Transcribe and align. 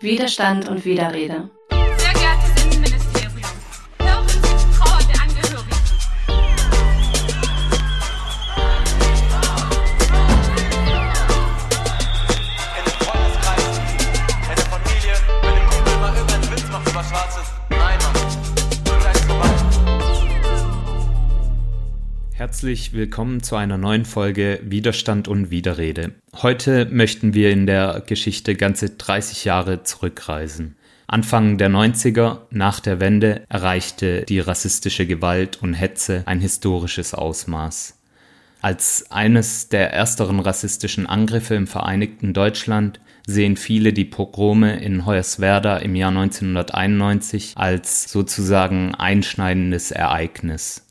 Widerstand 0.00 0.68
und 0.68 0.84
Widerrede. 0.84 1.50
Herzlich 22.56 22.94
willkommen 22.94 23.42
zu 23.42 23.56
einer 23.56 23.76
neuen 23.76 24.06
Folge 24.06 24.60
Widerstand 24.62 25.28
und 25.28 25.50
Widerrede. 25.50 26.12
Heute 26.40 26.86
möchten 26.86 27.34
wir 27.34 27.50
in 27.50 27.66
der 27.66 28.02
Geschichte 28.06 28.54
ganze 28.54 28.88
30 28.88 29.44
Jahre 29.44 29.82
zurückreisen. 29.82 30.74
Anfang 31.06 31.58
der 31.58 31.68
90er, 31.68 32.38
nach 32.48 32.80
der 32.80 32.98
Wende, 32.98 33.42
erreichte 33.50 34.22
die 34.22 34.40
rassistische 34.40 35.06
Gewalt 35.06 35.62
und 35.62 35.74
Hetze 35.74 36.22
ein 36.24 36.40
historisches 36.40 37.12
Ausmaß. 37.12 37.98
Als 38.62 39.10
eines 39.10 39.68
der 39.68 39.92
ersteren 39.92 40.40
rassistischen 40.40 41.06
Angriffe 41.06 41.56
im 41.56 41.66
Vereinigten 41.66 42.32
Deutschland 42.32 43.00
sehen 43.26 43.58
viele 43.58 43.92
die 43.92 44.06
Pogrome 44.06 44.80
in 44.80 45.04
Hoyerswerda 45.04 45.76
im 45.76 45.94
Jahr 45.94 46.08
1991 46.08 47.52
als 47.56 48.10
sozusagen 48.10 48.94
einschneidendes 48.94 49.90
Ereignis. 49.90 50.85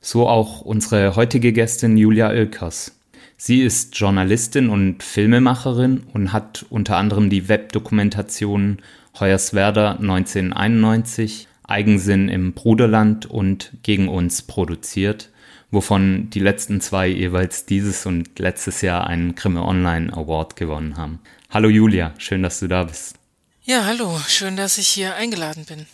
So 0.00 0.28
auch 0.28 0.60
unsere 0.60 1.16
heutige 1.16 1.52
Gästin 1.52 1.96
Julia 1.96 2.28
Oelkers. 2.28 2.98
Sie 3.36 3.62
ist 3.62 3.96
Journalistin 3.96 4.68
und 4.68 5.02
Filmemacherin 5.02 6.04
und 6.12 6.32
hat 6.32 6.66
unter 6.70 6.96
anderem 6.96 7.30
die 7.30 7.48
Webdokumentationen 7.48 8.82
Hoyerswerda 9.18 9.92
1991, 9.92 11.48
Eigensinn 11.64 12.28
im 12.28 12.52
Bruderland 12.52 13.26
und 13.26 13.72
Gegen 13.82 14.08
uns 14.08 14.42
produziert, 14.42 15.30
wovon 15.70 16.30
die 16.30 16.40
letzten 16.40 16.80
zwei 16.80 17.08
jeweils 17.08 17.66
dieses 17.66 18.06
und 18.06 18.38
letztes 18.38 18.80
Jahr 18.82 19.06
einen 19.06 19.34
Grimme 19.34 19.62
Online 19.64 20.12
Award 20.12 20.56
gewonnen 20.56 20.96
haben. 20.96 21.20
Hallo 21.50 21.68
Julia, 21.68 22.14
schön, 22.18 22.42
dass 22.42 22.60
du 22.60 22.68
da 22.68 22.84
bist. 22.84 23.16
Ja, 23.62 23.84
hallo, 23.84 24.18
schön, 24.26 24.56
dass 24.56 24.78
ich 24.78 24.88
hier 24.88 25.14
eingeladen 25.14 25.64
bin. 25.68 25.86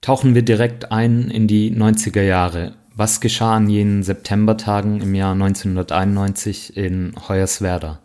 Tauchen 0.00 0.34
wir 0.34 0.42
direkt 0.42 0.92
ein 0.92 1.30
in 1.30 1.48
die 1.48 1.72
90er 1.72 2.22
Jahre. 2.22 2.74
Was 2.98 3.20
geschah 3.20 3.54
an 3.54 3.68
jenen 3.68 4.02
Septembertagen 4.02 5.02
im 5.02 5.14
Jahr 5.14 5.32
1991 5.32 6.78
in 6.78 7.12
Hoyerswerda? 7.28 8.00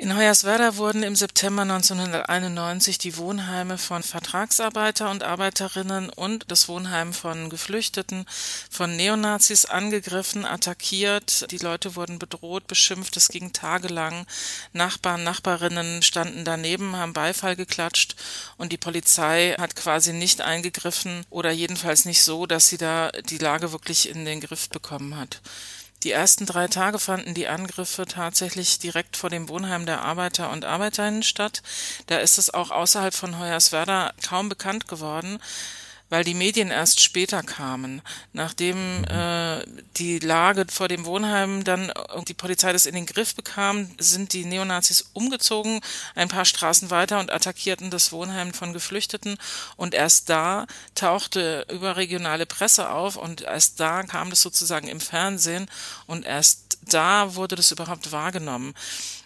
In 0.00 0.16
Hoyerswerda 0.16 0.76
wurden 0.76 1.02
im 1.02 1.16
September 1.16 1.62
1991 1.62 2.98
die 2.98 3.16
Wohnheime 3.16 3.78
von 3.78 4.04
Vertragsarbeiter 4.04 5.10
und 5.10 5.24
Arbeiterinnen 5.24 6.08
und 6.08 6.44
das 6.52 6.68
Wohnheim 6.68 7.12
von 7.12 7.50
Geflüchteten 7.50 8.24
von 8.70 8.94
Neonazis 8.94 9.64
angegriffen, 9.64 10.44
attackiert. 10.44 11.50
Die 11.50 11.58
Leute 11.58 11.96
wurden 11.96 12.20
bedroht, 12.20 12.68
beschimpft. 12.68 13.16
Es 13.16 13.26
ging 13.26 13.52
tagelang. 13.52 14.24
Nachbarn, 14.72 15.24
Nachbarinnen 15.24 16.02
standen 16.02 16.44
daneben, 16.44 16.94
haben 16.94 17.12
Beifall 17.12 17.56
geklatscht 17.56 18.14
und 18.56 18.70
die 18.70 18.78
Polizei 18.78 19.56
hat 19.58 19.74
quasi 19.74 20.12
nicht 20.12 20.42
eingegriffen 20.42 21.26
oder 21.28 21.50
jedenfalls 21.50 22.04
nicht 22.04 22.22
so, 22.22 22.46
dass 22.46 22.68
sie 22.68 22.78
da 22.78 23.10
die 23.10 23.38
Lage 23.38 23.72
wirklich 23.72 24.08
in 24.08 24.24
den 24.24 24.40
Griff 24.40 24.68
bekommen 24.68 25.16
hat. 25.16 25.40
Die 26.04 26.12
ersten 26.12 26.46
drei 26.46 26.68
Tage 26.68 26.98
fanden 26.98 27.34
die 27.34 27.48
Angriffe 27.48 28.06
tatsächlich 28.06 28.78
direkt 28.78 29.16
vor 29.16 29.30
dem 29.30 29.48
Wohnheim 29.48 29.84
der 29.84 30.02
Arbeiter 30.02 30.50
und 30.50 30.64
Arbeiterinnen 30.64 31.24
statt. 31.24 31.62
Da 32.06 32.18
ist 32.18 32.38
es 32.38 32.54
auch 32.54 32.70
außerhalb 32.70 33.14
von 33.14 33.38
Hoyerswerda 33.38 34.12
kaum 34.22 34.48
bekannt 34.48 34.86
geworden, 34.86 35.40
weil 36.10 36.24
die 36.24 36.34
Medien 36.34 36.70
erst 36.70 37.00
später 37.00 37.42
kamen, 37.42 38.02
nachdem 38.32 39.04
äh, 39.04 39.62
die 39.96 40.18
Lage 40.18 40.66
vor 40.70 40.88
dem 40.88 41.04
Wohnheim 41.04 41.64
dann 41.64 41.90
äh, 41.90 42.22
die 42.26 42.34
Polizei 42.34 42.72
das 42.72 42.86
in 42.86 42.94
den 42.94 43.06
Griff 43.06 43.34
bekam, 43.34 43.90
sind 43.98 44.32
die 44.32 44.44
Neonazis 44.44 45.10
umgezogen, 45.12 45.80
ein 46.14 46.28
paar 46.28 46.44
Straßen 46.44 46.90
weiter 46.90 47.20
und 47.20 47.30
attackierten 47.30 47.90
das 47.90 48.12
Wohnheim 48.12 48.52
von 48.52 48.72
Geflüchteten. 48.72 49.36
Und 49.76 49.94
erst 49.94 50.28
da 50.28 50.66
tauchte 50.94 51.66
überregionale 51.70 52.46
Presse 52.46 52.90
auf 52.90 53.16
und 53.16 53.42
erst 53.42 53.80
da 53.80 54.02
kam 54.02 54.30
das 54.30 54.40
sozusagen 54.40 54.88
im 54.88 55.00
Fernsehen. 55.00 55.66
Und 56.06 56.24
erst 56.24 56.67
da 56.88 57.34
wurde 57.34 57.56
das 57.56 57.70
überhaupt 57.70 58.12
wahrgenommen. 58.12 58.74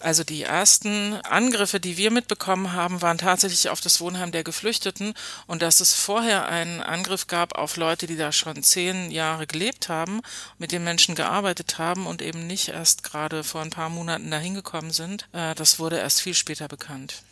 Also 0.00 0.24
die 0.24 0.42
ersten 0.42 1.14
Angriffe, 1.22 1.80
die 1.80 1.96
wir 1.96 2.10
mitbekommen 2.10 2.72
haben, 2.72 3.02
waren 3.02 3.18
tatsächlich 3.18 3.68
auf 3.68 3.80
das 3.80 4.00
Wohnheim 4.00 4.32
der 4.32 4.44
Geflüchteten 4.44 5.14
und 5.46 5.62
dass 5.62 5.80
es 5.80 5.94
vorher 5.94 6.46
einen 6.46 6.80
Angriff 6.80 7.26
gab 7.26 7.56
auf 7.56 7.76
Leute, 7.76 8.06
die 8.06 8.16
da 8.16 8.32
schon 8.32 8.62
zehn 8.62 9.10
Jahre 9.10 9.46
gelebt 9.46 9.88
haben, 9.88 10.20
mit 10.58 10.72
den 10.72 10.84
Menschen 10.84 11.14
gearbeitet 11.14 11.78
haben 11.78 12.06
und 12.06 12.22
eben 12.22 12.46
nicht 12.46 12.68
erst 12.68 13.02
gerade 13.02 13.44
vor 13.44 13.62
ein 13.62 13.70
paar 13.70 13.88
Monaten 13.88 14.30
dahin 14.30 14.54
gekommen 14.54 14.90
sind, 14.90 15.28
äh, 15.32 15.54
das 15.54 15.78
wurde 15.78 15.98
erst 15.98 16.20
viel 16.20 16.34
später 16.34 16.68
bekannt. 16.68 17.22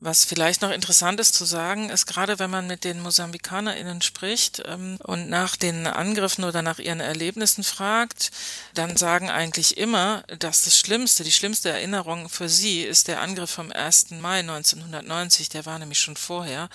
Was 0.00 0.24
vielleicht 0.24 0.60
noch 0.60 0.70
interessant 0.70 1.20
ist 1.20 1.34
zu 1.34 1.44
sagen, 1.44 1.88
ist 1.88 2.06
gerade 2.06 2.38
wenn 2.38 2.50
man 2.50 2.66
mit 2.66 2.84
den 2.84 3.00
MosambikanerInnen 3.00 4.02
spricht 4.02 4.62
ähm, 4.66 4.98
und 5.02 5.30
nach 5.30 5.56
den 5.56 5.86
Angriffen 5.86 6.44
oder 6.44 6.62
nach 6.62 6.78
ihren 6.78 7.00
Erlebnissen 7.00 7.64
fragt, 7.64 8.30
dann 8.74 8.96
sagen 8.96 9.30
eigentlich 9.30 9.78
immer, 9.78 10.24
dass 10.40 10.64
das 10.64 10.78
Schlimmste, 10.78 11.22
die 11.22 11.32
schlimmste 11.32 11.70
Erinnerung 11.70 12.28
für 12.28 12.48
sie 12.48 12.82
ist 12.82 13.08
der 13.08 13.22
Angriff 13.22 13.50
vom 13.50 13.70
1. 13.70 14.10
Mai 14.10 14.40
1990, 14.40 15.48
der 15.48 15.64
war 15.64 15.78
nämlich 15.78 16.00
schon 16.00 16.16
vorher, 16.16 16.68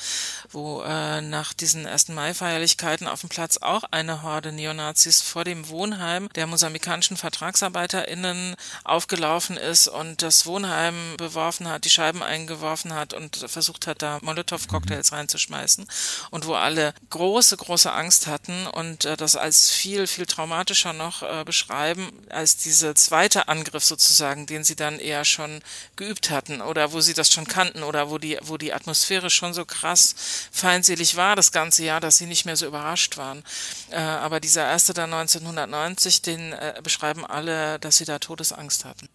wo 0.49 0.81
äh, 0.81 1.21
nach 1.21 1.53
diesen 1.53 1.85
1. 1.85 2.07
Mai-Feierlichkeiten 2.09 3.07
auf 3.07 3.19
dem 3.19 3.29
Platz 3.29 3.57
auch 3.57 3.83
eine 3.91 4.23
Horde 4.23 4.53
Neonazis 4.53 5.21
vor 5.21 5.43
dem 5.43 5.67
Wohnheim 5.69 6.29
der 6.35 6.47
mosambikanischen 6.47 7.17
VertragsarbeiterInnen 7.17 8.55
aufgelaufen 8.85 9.57
ist 9.57 9.87
und 9.87 10.21
das 10.21 10.45
Wohnheim 10.45 11.15
beworfen 11.17 11.67
hat, 11.67 11.85
die 11.85 11.89
Scheiben 11.89 12.23
eingeworfen 12.23 12.95
hat 12.95 13.08
und 13.13 13.37
versucht 13.47 13.87
hat, 13.87 14.01
da 14.01 14.19
Molotow-Cocktails 14.21 15.11
reinzuschmeißen 15.11 15.87
und 16.31 16.45
wo 16.45 16.53
alle 16.53 16.93
große, 17.09 17.57
große 17.57 17.91
Angst 17.91 18.27
hatten 18.27 18.67
und 18.67 19.05
äh, 19.05 19.17
das 19.17 19.35
als 19.35 19.71
viel, 19.71 20.07
viel 20.07 20.25
traumatischer 20.25 20.93
noch 20.93 21.23
äh, 21.23 21.43
beschreiben 21.43 22.11
als 22.29 22.57
diese 22.57 22.93
zweite 22.95 23.47
Angriff 23.47 23.83
sozusagen, 23.83 24.45
den 24.45 24.63
sie 24.63 24.75
dann 24.75 24.99
eher 24.99 25.25
schon 25.25 25.61
geübt 25.95 26.29
hatten 26.29 26.61
oder 26.61 26.93
wo 26.93 27.01
sie 27.01 27.13
das 27.13 27.31
schon 27.31 27.47
kannten 27.47 27.83
oder 27.83 28.09
wo 28.09 28.17
die, 28.17 28.37
wo 28.41 28.57
die 28.57 28.73
Atmosphäre 28.73 29.29
schon 29.29 29.53
so 29.53 29.65
krass 29.65 30.15
feindselig 30.51 31.15
war 31.15 31.35
das 31.35 31.51
ganze 31.51 31.83
Jahr, 31.83 31.99
dass 31.99 32.17
sie 32.17 32.25
nicht 32.25 32.45
mehr 32.45 32.55
so 32.55 32.65
überrascht 32.65 33.17
waren. 33.17 33.43
Äh, 33.89 33.99
aber 33.99 34.39
dieser 34.39 34.65
erste 34.65 34.93
da 34.93 35.05
1990, 35.05 36.21
den 36.21 36.53
äh, 36.53 36.79
beschreiben 36.83 37.25
alle, 37.25 37.79
dass 37.79 37.97
sie 37.97 38.05
da 38.05 38.19
Todesangst 38.19 38.85
hatten. 38.85 39.09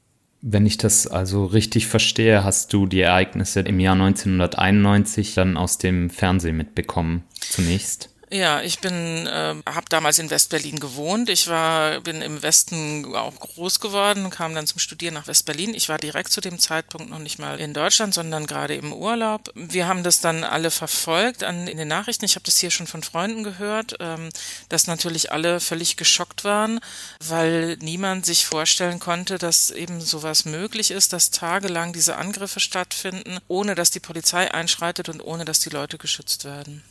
Wenn 0.46 0.66
ich 0.66 0.76
das 0.76 1.06
also 1.06 1.46
richtig 1.46 1.86
verstehe, 1.86 2.44
hast 2.44 2.70
du 2.74 2.84
die 2.84 3.00
Ereignisse 3.00 3.60
im 3.60 3.80
Jahr 3.80 3.94
1991 3.94 5.32
dann 5.32 5.56
aus 5.56 5.78
dem 5.78 6.10
Fernsehen 6.10 6.58
mitbekommen, 6.58 7.24
zunächst. 7.40 8.13
Ja, 8.34 8.62
ich 8.62 8.80
bin, 8.80 9.28
äh, 9.28 9.54
habe 9.64 9.86
damals 9.88 10.18
in 10.18 10.28
Westberlin 10.28 10.80
gewohnt. 10.80 11.28
Ich 11.28 11.46
war, 11.46 12.00
bin 12.00 12.20
im 12.20 12.42
Westen 12.42 13.14
auch 13.14 13.38
groß 13.38 13.78
geworden, 13.78 14.28
kam 14.30 14.56
dann 14.56 14.66
zum 14.66 14.80
Studieren 14.80 15.14
nach 15.14 15.28
Westberlin. 15.28 15.72
Ich 15.72 15.88
war 15.88 15.98
direkt 15.98 16.32
zu 16.32 16.40
dem 16.40 16.58
Zeitpunkt 16.58 17.10
noch 17.10 17.20
nicht 17.20 17.38
mal 17.38 17.60
in 17.60 17.72
Deutschland, 17.74 18.12
sondern 18.12 18.48
gerade 18.48 18.74
im 18.74 18.92
Urlaub. 18.92 19.52
Wir 19.54 19.86
haben 19.86 20.02
das 20.02 20.20
dann 20.20 20.42
alle 20.42 20.72
verfolgt 20.72 21.44
an, 21.44 21.68
in 21.68 21.76
den 21.76 21.86
Nachrichten. 21.86 22.24
Ich 22.24 22.34
habe 22.34 22.44
das 22.44 22.58
hier 22.58 22.72
schon 22.72 22.88
von 22.88 23.04
Freunden 23.04 23.44
gehört, 23.44 23.94
ähm, 24.00 24.30
dass 24.68 24.88
natürlich 24.88 25.30
alle 25.30 25.60
völlig 25.60 25.96
geschockt 25.96 26.42
waren, 26.42 26.80
weil 27.24 27.76
niemand 27.82 28.26
sich 28.26 28.46
vorstellen 28.46 28.98
konnte, 28.98 29.38
dass 29.38 29.70
eben 29.70 30.00
sowas 30.00 30.44
möglich 30.44 30.90
ist, 30.90 31.12
dass 31.12 31.30
tagelang 31.30 31.92
diese 31.92 32.16
Angriffe 32.16 32.58
stattfinden, 32.58 33.38
ohne 33.46 33.76
dass 33.76 33.92
die 33.92 34.00
Polizei 34.00 34.52
einschreitet 34.52 35.08
und 35.08 35.20
ohne 35.20 35.44
dass 35.44 35.60
die 35.60 35.70
Leute 35.70 35.98
geschützt 35.98 36.44
werden. 36.44 36.82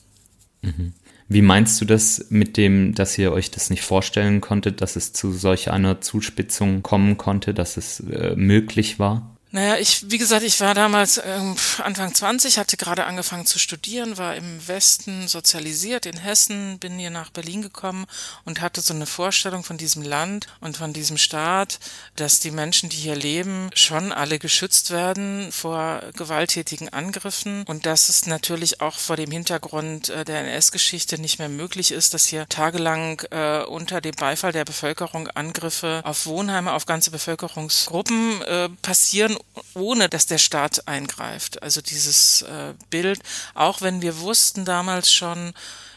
Wie 1.34 1.42
meinst 1.42 1.82
du 1.82 1.86
das 1.86 2.28
mit 2.30 2.58
dem, 2.58 2.94
dass 2.94 3.18
ihr 3.18 3.32
euch 3.32 3.50
das 3.50 3.72
nicht 3.72 3.82
vorstellen 3.82 4.40
konntet, 4.40 4.82
dass 4.82 4.96
es 4.96 5.14
zu 5.14 5.32
solch 5.32 5.72
einer 5.72 6.00
Zuspitzung 6.00 6.84
kommen 6.84 7.18
konnte, 7.18 7.56
dass 7.56 7.76
es 7.76 8.02
äh, 8.02 8.36
möglich 8.36 9.00
war? 9.00 9.33
Naja, 9.56 9.78
ich, 9.78 10.10
wie 10.10 10.18
gesagt, 10.18 10.42
ich 10.42 10.60
war 10.62 10.74
damals 10.74 11.22
ähm, 11.24 11.56
Anfang 11.78 12.12
20, 12.12 12.58
hatte 12.58 12.76
gerade 12.76 13.06
angefangen 13.06 13.46
zu 13.46 13.60
studieren, 13.60 14.18
war 14.18 14.36
im 14.36 14.68
Westen 14.68 15.28
sozialisiert, 15.28 16.08
in 16.08 16.18
Hessen, 16.18 16.80
bin 16.80 16.98
hier 16.98 17.12
nach 17.12 17.30
Berlin 17.30 17.62
gekommen 17.62 18.08
und 18.46 18.62
hatte 18.62 18.82
so 18.82 18.96
eine 18.96 19.06
Vorstellung 19.06 19.64
von 19.64 19.78
diesem 19.78 20.02
Land 20.02 20.48
und 20.60 20.78
von 20.78 20.92
diesem 20.92 21.20
Staat, 21.20 21.80
dass 22.16 22.40
die 22.40 22.50
Menschen, 22.50 22.90
die 22.90 22.98
hier 22.98 23.16
leben, 23.16 23.70
schon 23.76 24.12
alle 24.12 24.40
geschützt 24.40 24.90
werden 24.90 25.52
vor 25.52 26.02
gewalttätigen 26.18 26.90
Angriffen 26.90 27.64
und 27.68 27.86
dass 27.86 28.10
es 28.10 28.26
natürlich 28.26 28.82
auch 28.82 28.98
vor 28.98 29.18
dem 29.18 29.30
Hintergrund 29.30 30.10
äh, 30.10 30.26
der 30.26 30.40
NS-Geschichte 30.48 31.22
nicht 31.22 31.38
mehr 31.38 31.50
möglich 31.50 31.92
ist, 31.92 32.16
dass 32.16 32.26
hier 32.26 32.50
tagelang 32.50 33.22
äh, 33.30 33.62
unter 33.66 34.02
dem 34.02 34.16
Beifall 34.16 34.52
der 34.52 34.66
Bevölkerung 34.66 35.28
Angriffe 35.28 36.02
auf 36.06 36.26
Wohnheime, 36.26 36.74
auf 36.74 36.88
ganze 36.88 37.12
Bevölkerungsgruppen 37.12 38.42
äh, 38.42 38.70
passieren 38.82 39.38
ohne 39.74 40.10
dass 40.10 40.26
der 40.26 40.38
Staat 40.38 40.88
eingreift. 40.88 41.62
Also 41.62 41.82
dieses 41.82 42.42
äh, 42.44 42.74
Bild, 42.90 43.20
auch 43.54 43.82
wenn 43.82 44.02
wir 44.02 44.20
wussten 44.20 44.66
damals 44.66 45.12
schon, 45.12 45.54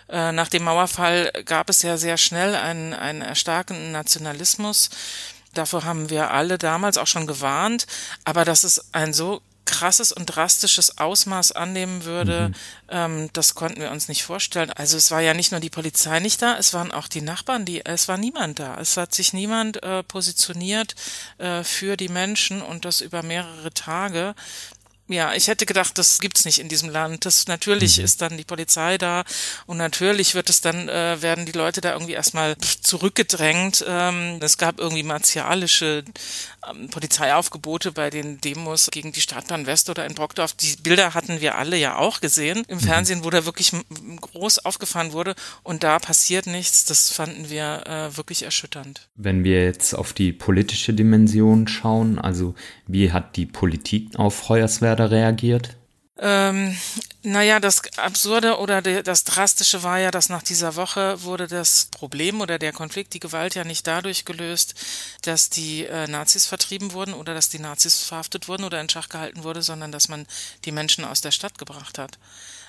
äh, 0.08 0.32
nach 0.32 0.48
dem 0.48 0.64
Mauerfall 0.64 1.32
gab 1.44 1.68
es 1.68 1.82
ja 1.82 1.96
sehr 1.96 2.16
schnell 2.16 2.54
einen, 2.54 2.92
einen 2.92 3.22
erstarkenden 3.22 3.92
Nationalismus. 3.92 4.90
Davor 5.54 5.84
haben 5.84 6.10
wir 6.10 6.30
alle 6.30 6.58
damals 6.58 6.98
auch 6.98 7.06
schon 7.06 7.26
gewarnt. 7.26 7.86
Aber 8.24 8.44
dass 8.44 8.62
es 8.62 8.92
ein 8.92 9.12
so 9.12 9.40
krasses 9.66 10.12
und 10.12 10.26
drastisches 10.26 10.98
Ausmaß 10.98 11.52
annehmen 11.52 12.04
würde, 12.04 12.48
mhm. 12.48 12.54
ähm, 12.88 13.30
das 13.34 13.54
konnten 13.54 13.80
wir 13.80 13.90
uns 13.90 14.08
nicht 14.08 14.22
vorstellen. 14.22 14.70
Also 14.70 14.96
es 14.96 15.10
war 15.10 15.20
ja 15.20 15.34
nicht 15.34 15.50
nur 15.50 15.60
die 15.60 15.70
Polizei 15.70 16.20
nicht 16.20 16.40
da, 16.40 16.56
es 16.56 16.72
waren 16.72 16.92
auch 16.92 17.08
die 17.08 17.20
Nachbarn, 17.20 17.64
die, 17.64 17.84
es 17.84 18.08
war 18.08 18.16
niemand 18.16 18.58
da. 18.58 18.78
Es 18.80 18.96
hat 18.96 19.14
sich 19.14 19.32
niemand 19.32 19.82
äh, 19.82 20.02
positioniert 20.02 20.94
äh, 21.38 21.62
für 21.64 21.96
die 21.96 22.08
Menschen 22.08 22.62
und 22.62 22.84
das 22.84 23.00
über 23.02 23.22
mehrere 23.22 23.72
Tage. 23.72 24.34
Ja, 25.08 25.34
ich 25.34 25.46
hätte 25.46 25.66
gedacht, 25.66 25.98
das 25.98 26.18
gibt's 26.18 26.44
nicht 26.44 26.58
in 26.58 26.68
diesem 26.68 26.90
Land. 26.90 27.26
Das 27.26 27.46
natürlich 27.46 27.98
mhm. 27.98 28.04
ist 28.04 28.22
dann 28.22 28.36
die 28.36 28.44
Polizei 28.44 28.98
da 28.98 29.24
und 29.66 29.76
natürlich 29.76 30.34
wird 30.34 30.50
es 30.50 30.60
dann 30.60 30.88
äh, 30.88 31.22
werden 31.22 31.46
die 31.46 31.52
Leute 31.52 31.80
da 31.80 31.92
irgendwie 31.92 32.14
erstmal 32.14 32.56
zurückgedrängt. 32.58 33.84
Ähm, 33.86 34.38
es 34.40 34.58
gab 34.58 34.80
irgendwie 34.80 35.04
martialische 35.04 36.02
ähm, 36.68 36.88
Polizeiaufgebote 36.88 37.92
bei 37.92 38.10
den 38.10 38.40
Demos 38.40 38.88
gegen 38.90 39.12
die 39.12 39.20
Stadtbahn 39.20 39.66
West 39.66 39.90
oder 39.90 40.04
in 40.06 40.14
Brockdorf. 40.14 40.54
Die 40.54 40.74
Bilder 40.82 41.14
hatten 41.14 41.40
wir 41.40 41.56
alle 41.56 41.76
ja 41.76 41.96
auch 41.96 42.20
gesehen 42.20 42.64
im 42.66 42.78
mhm. 42.78 42.82
Fernsehen, 42.82 43.24
wo 43.24 43.30
da 43.30 43.44
wirklich 43.44 43.72
groß 44.20 44.64
aufgefahren 44.64 45.12
wurde 45.12 45.36
und 45.62 45.84
da 45.84 46.00
passiert 46.00 46.46
nichts. 46.48 46.84
Das 46.84 47.10
fanden 47.10 47.48
wir 47.48 47.86
äh, 47.86 48.16
wirklich 48.16 48.42
erschütternd. 48.42 49.08
Wenn 49.14 49.44
wir 49.44 49.62
jetzt 49.62 49.94
auf 49.94 50.12
die 50.12 50.32
politische 50.32 50.92
Dimension 50.94 51.68
schauen, 51.68 52.18
also 52.18 52.56
wie 52.88 53.12
hat 53.12 53.36
die 53.36 53.46
Politik 53.46 54.16
auf 54.16 54.48
Hoyerswerda 54.48 54.95
reagiert? 55.04 55.76
Ähm, 56.18 56.74
naja, 57.22 57.60
das 57.60 57.82
Absurde 57.98 58.58
oder 58.58 58.80
das 58.80 59.24
Drastische 59.24 59.82
war 59.82 59.98
ja, 59.98 60.10
dass 60.10 60.30
nach 60.30 60.42
dieser 60.42 60.74
Woche 60.76 61.22
wurde 61.24 61.46
das 61.46 61.86
Problem 61.86 62.40
oder 62.40 62.58
der 62.58 62.72
Konflikt, 62.72 63.12
die 63.12 63.20
Gewalt 63.20 63.54
ja 63.54 63.64
nicht 63.64 63.86
dadurch 63.86 64.24
gelöst, 64.24 64.74
dass 65.22 65.50
die 65.50 65.84
äh, 65.84 66.06
Nazis 66.06 66.46
vertrieben 66.46 66.92
wurden 66.92 67.12
oder 67.12 67.34
dass 67.34 67.50
die 67.50 67.58
Nazis 67.58 68.02
verhaftet 68.02 68.48
wurden 68.48 68.64
oder 68.64 68.80
in 68.80 68.88
Schach 68.88 69.10
gehalten 69.10 69.44
wurde, 69.44 69.60
sondern 69.60 69.92
dass 69.92 70.08
man 70.08 70.26
die 70.64 70.72
Menschen 70.72 71.04
aus 71.04 71.20
der 71.20 71.32
Stadt 71.32 71.58
gebracht 71.58 71.98
hat. 71.98 72.18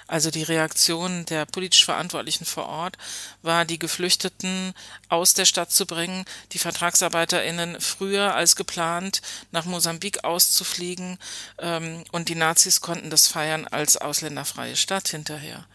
Also 0.07 0.31
die 0.31 0.43
Reaktion 0.43 1.25
der 1.25 1.45
politisch 1.45 1.83
Verantwortlichen 1.83 2.45
vor 2.45 2.67
Ort 2.67 2.97
war, 3.41 3.65
die 3.65 3.77
Geflüchteten 3.77 4.73
aus 5.09 5.33
der 5.33 5.45
Stadt 5.45 5.71
zu 5.71 5.85
bringen, 5.85 6.23
die 6.53 6.59
VertragsarbeiterInnen 6.59 7.81
früher 7.81 8.33
als 8.33 8.55
geplant 8.55 9.21
nach 9.51 9.65
Mosambik 9.65 10.23
auszufliegen 10.23 11.17
ähm, 11.59 12.05
und 12.11 12.29
die 12.29 12.35
Nazis 12.35 12.79
konnten 12.79 13.09
das 13.09 13.27
feiern 13.27 13.67
als 13.67 13.97
ausländerfreie 13.97 14.77
Stadt 14.77 15.09
hinterher. 15.09 15.65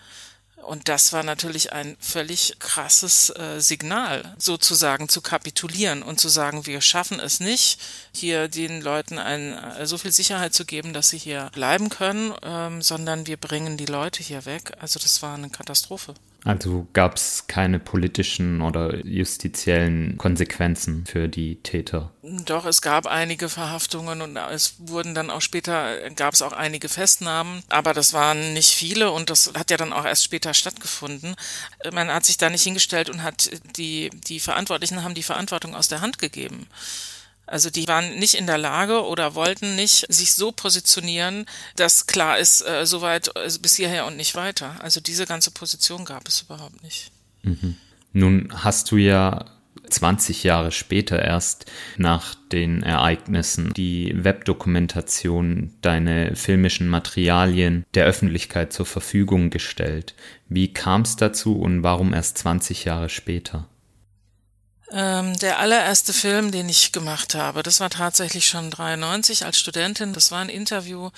Und 0.62 0.88
das 0.88 1.12
war 1.12 1.22
natürlich 1.22 1.72
ein 1.72 1.96
völlig 2.00 2.56
krasses 2.58 3.30
äh, 3.30 3.60
Signal, 3.60 4.34
sozusagen 4.38 5.08
zu 5.08 5.20
kapitulieren 5.20 6.02
und 6.02 6.20
zu 6.20 6.28
sagen, 6.28 6.66
wir 6.66 6.80
schaffen 6.80 7.20
es 7.20 7.40
nicht, 7.40 7.80
hier 8.12 8.48
den 8.48 8.80
Leuten 8.80 9.18
ein, 9.18 9.52
äh, 9.52 9.86
so 9.86 9.98
viel 9.98 10.12
Sicherheit 10.12 10.54
zu 10.54 10.64
geben, 10.64 10.92
dass 10.92 11.10
sie 11.10 11.18
hier 11.18 11.50
bleiben 11.52 11.88
können, 11.88 12.32
ähm, 12.42 12.80
sondern 12.80 13.26
wir 13.26 13.36
bringen 13.36 13.76
die 13.76 13.86
Leute 13.86 14.22
hier 14.22 14.44
weg. 14.44 14.72
Also 14.78 14.98
das 15.00 15.20
war 15.22 15.34
eine 15.34 15.50
Katastrophe. 15.50 16.14
Also 16.44 16.88
gab 16.92 17.16
es 17.16 17.46
keine 17.46 17.78
politischen 17.78 18.62
oder 18.62 18.96
justiziellen 19.06 20.18
Konsequenzen 20.18 21.06
für 21.06 21.28
die 21.28 21.56
Täter? 21.62 22.10
Doch, 22.22 22.64
es 22.66 22.82
gab 22.82 23.06
einige 23.06 23.48
Verhaftungen 23.48 24.22
und 24.22 24.36
es 24.36 24.74
wurden 24.78 25.14
dann 25.14 25.30
auch 25.30 25.40
später, 25.40 26.10
gab 26.10 26.34
es 26.34 26.42
auch 26.42 26.52
einige 26.52 26.88
Festnahmen, 26.88 27.62
aber 27.68 27.94
das 27.94 28.12
waren 28.12 28.54
nicht 28.54 28.70
viele 28.70 29.12
und 29.12 29.30
das 29.30 29.52
hat 29.56 29.70
ja 29.70 29.76
dann 29.76 29.92
auch 29.92 30.04
erst 30.04 30.24
später 30.24 30.52
stattgefunden. 30.52 31.36
Man 31.92 32.08
hat 32.08 32.24
sich 32.24 32.38
da 32.38 32.50
nicht 32.50 32.64
hingestellt 32.64 33.08
und 33.08 33.22
hat 33.22 33.50
die, 33.76 34.10
die 34.26 34.40
Verantwortlichen 34.40 35.04
haben 35.04 35.14
die 35.14 35.22
Verantwortung 35.22 35.76
aus 35.76 35.88
der 35.88 36.00
Hand 36.00 36.18
gegeben. 36.18 36.66
Also 37.46 37.70
die 37.70 37.88
waren 37.88 38.18
nicht 38.18 38.34
in 38.34 38.46
der 38.46 38.58
Lage 38.58 39.04
oder 39.04 39.34
wollten 39.34 39.74
nicht 39.74 40.06
sich 40.08 40.34
so 40.34 40.52
positionieren, 40.52 41.46
dass 41.76 42.06
klar 42.06 42.38
ist, 42.38 42.62
äh, 42.62 42.86
soweit 42.86 43.28
äh, 43.36 43.50
bis 43.60 43.74
hierher 43.76 44.06
und 44.06 44.16
nicht 44.16 44.34
weiter. 44.34 44.76
Also 44.80 45.00
diese 45.00 45.26
ganze 45.26 45.50
Position 45.50 46.04
gab 46.04 46.28
es 46.28 46.42
überhaupt 46.42 46.82
nicht. 46.82 47.10
Mhm. 47.42 47.76
Nun 48.12 48.52
hast 48.54 48.90
du 48.90 48.96
ja 48.96 49.46
20 49.88 50.44
Jahre 50.44 50.70
später 50.70 51.20
erst 51.20 51.66
nach 51.96 52.34
den 52.34 52.82
Ereignissen 52.82 53.72
die 53.74 54.12
Webdokumentation, 54.16 55.72
deine 55.80 56.36
filmischen 56.36 56.88
Materialien 56.88 57.84
der 57.94 58.06
Öffentlichkeit 58.06 58.72
zur 58.72 58.86
Verfügung 58.86 59.50
gestellt. 59.50 60.14
Wie 60.48 60.72
kam 60.72 61.02
es 61.02 61.16
dazu 61.16 61.58
und 61.58 61.82
warum 61.82 62.14
erst 62.14 62.38
20 62.38 62.84
Jahre 62.84 63.08
später? 63.08 63.68
Ähm, 64.94 65.38
der 65.38 65.58
allererste 65.58 66.12
Film, 66.12 66.50
den 66.52 66.68
ich 66.68 66.92
gemacht 66.92 67.34
habe, 67.34 67.62
das 67.62 67.80
war 67.80 67.88
tatsächlich 67.88 68.46
schon 68.46 68.70
93 68.70 69.46
als 69.46 69.58
Studentin. 69.58 70.12
Das 70.12 70.30
war 70.30 70.40
ein 70.40 70.50
Interview 70.50 71.08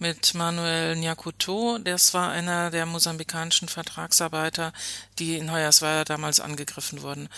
mit 0.00 0.34
Manuel 0.34 0.96
Nyakuto. 0.96 1.78
Das 1.78 2.12
war 2.12 2.30
einer 2.30 2.72
der 2.72 2.86
mosambikanischen 2.86 3.68
Vertragsarbeiter, 3.68 4.72
die 5.20 5.36
in 5.36 5.52
Hoyerswerda 5.52 6.04
damals 6.04 6.40
angegriffen 6.40 7.02
wurden. 7.02 7.28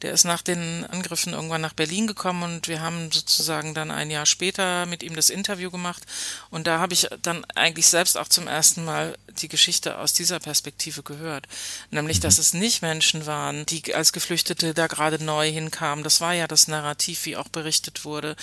Der 0.00 0.12
ist 0.12 0.24
nach 0.24 0.40
den 0.40 0.86
Angriffen 0.86 1.34
irgendwann 1.34 1.60
nach 1.60 1.74
Berlin 1.74 2.06
gekommen 2.06 2.44
und 2.44 2.68
wir 2.68 2.80
haben 2.80 3.12
sozusagen 3.12 3.74
dann 3.74 3.90
ein 3.90 4.10
Jahr 4.10 4.24
später 4.24 4.86
mit 4.86 5.02
ihm 5.02 5.14
das 5.14 5.28
Interview 5.28 5.70
gemacht. 5.70 6.06
Und 6.48 6.66
da 6.66 6.78
habe 6.78 6.94
ich 6.94 7.08
dann 7.20 7.44
eigentlich 7.54 7.88
selbst 7.88 8.16
auch 8.16 8.28
zum 8.28 8.48
ersten 8.48 8.86
Mal 8.86 9.18
die 9.42 9.48
Geschichte 9.48 9.98
aus 9.98 10.14
dieser 10.14 10.40
Perspektive 10.40 11.02
gehört. 11.02 11.46
Nämlich, 11.90 12.20
dass 12.20 12.38
es 12.38 12.54
nicht 12.54 12.80
Menschen 12.80 13.26
waren, 13.26 13.66
die 13.66 13.94
als 13.94 14.14
Geflüchtete 14.14 14.72
da 14.72 14.86
gerade 14.86 15.22
neu 15.22 15.41
hinkamen. 15.50 16.04
Das 16.04 16.20
war 16.20 16.34
ja 16.34 16.46
das 16.46 16.68
Narrativ, 16.68 17.24
wie 17.26 17.36
auch 17.36 17.48
berichtet 17.48 18.04
wurde. 18.04 18.36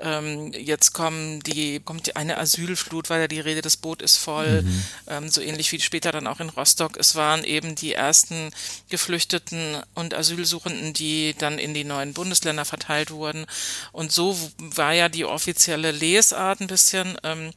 Ähm, 0.00 0.52
jetzt 0.52 0.92
kommen 0.92 1.40
die, 1.40 1.80
kommt 1.80 2.16
eine 2.16 2.38
Asylflut, 2.38 3.10
weil 3.10 3.20
ja 3.22 3.28
die 3.28 3.40
Rede, 3.40 3.62
das 3.62 3.76
Boot 3.76 4.02
ist 4.02 4.16
voll. 4.16 4.62
Mhm. 4.62 4.82
Ähm, 5.08 5.28
so 5.28 5.40
ähnlich 5.40 5.72
wie 5.72 5.80
später 5.80 6.12
dann 6.12 6.26
auch 6.26 6.40
in 6.40 6.48
Rostock. 6.48 6.96
Es 6.96 7.14
waren 7.14 7.44
eben 7.44 7.74
die 7.74 7.92
ersten 7.92 8.50
Geflüchteten 8.88 9.82
und 9.94 10.14
Asylsuchenden, 10.14 10.92
die 10.92 11.34
dann 11.38 11.58
in 11.58 11.74
die 11.74 11.84
neuen 11.84 12.12
Bundesländer 12.12 12.64
verteilt 12.64 13.10
wurden. 13.10 13.46
Und 13.92 14.12
so 14.12 14.38
war 14.58 14.92
ja 14.92 15.08
die 15.08 15.24
offizielle 15.24 15.90
Lesart 15.90 16.60
ein 16.60 16.66
bisschen, 16.66 17.16
ähm, 17.22 17.52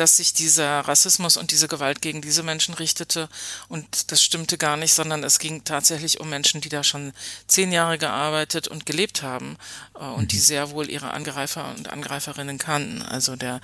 dass 0.00 0.16
sich 0.16 0.32
dieser 0.32 0.80
Rassismus 0.80 1.36
und 1.36 1.50
diese 1.50 1.68
Gewalt 1.68 2.00
gegen 2.00 2.22
diese 2.22 2.42
Menschen 2.42 2.72
richtete. 2.72 3.28
Und 3.68 4.10
das 4.10 4.22
stimmte 4.22 4.56
gar 4.56 4.78
nicht, 4.78 4.94
sondern 4.94 5.22
es 5.22 5.38
ging 5.38 5.62
tatsächlich 5.64 6.20
um 6.20 6.30
Menschen, 6.30 6.62
die 6.62 6.70
da 6.70 6.82
schon 6.82 7.12
zehn 7.46 7.70
Jahre 7.70 7.98
gearbeitet 7.98 8.66
und 8.66 8.86
gelebt 8.86 9.22
haben 9.22 9.58
äh, 9.94 10.04
und 10.04 10.32
die 10.32 10.36
mhm. 10.36 10.40
sehr 10.40 10.70
wohl 10.70 10.88
ihre 10.88 11.10
Angreifer 11.10 11.70
und 11.76 11.90
Angreiferinnen 11.90 12.56
kannten. 12.56 13.02
Also 13.02 13.36
der 13.36 13.60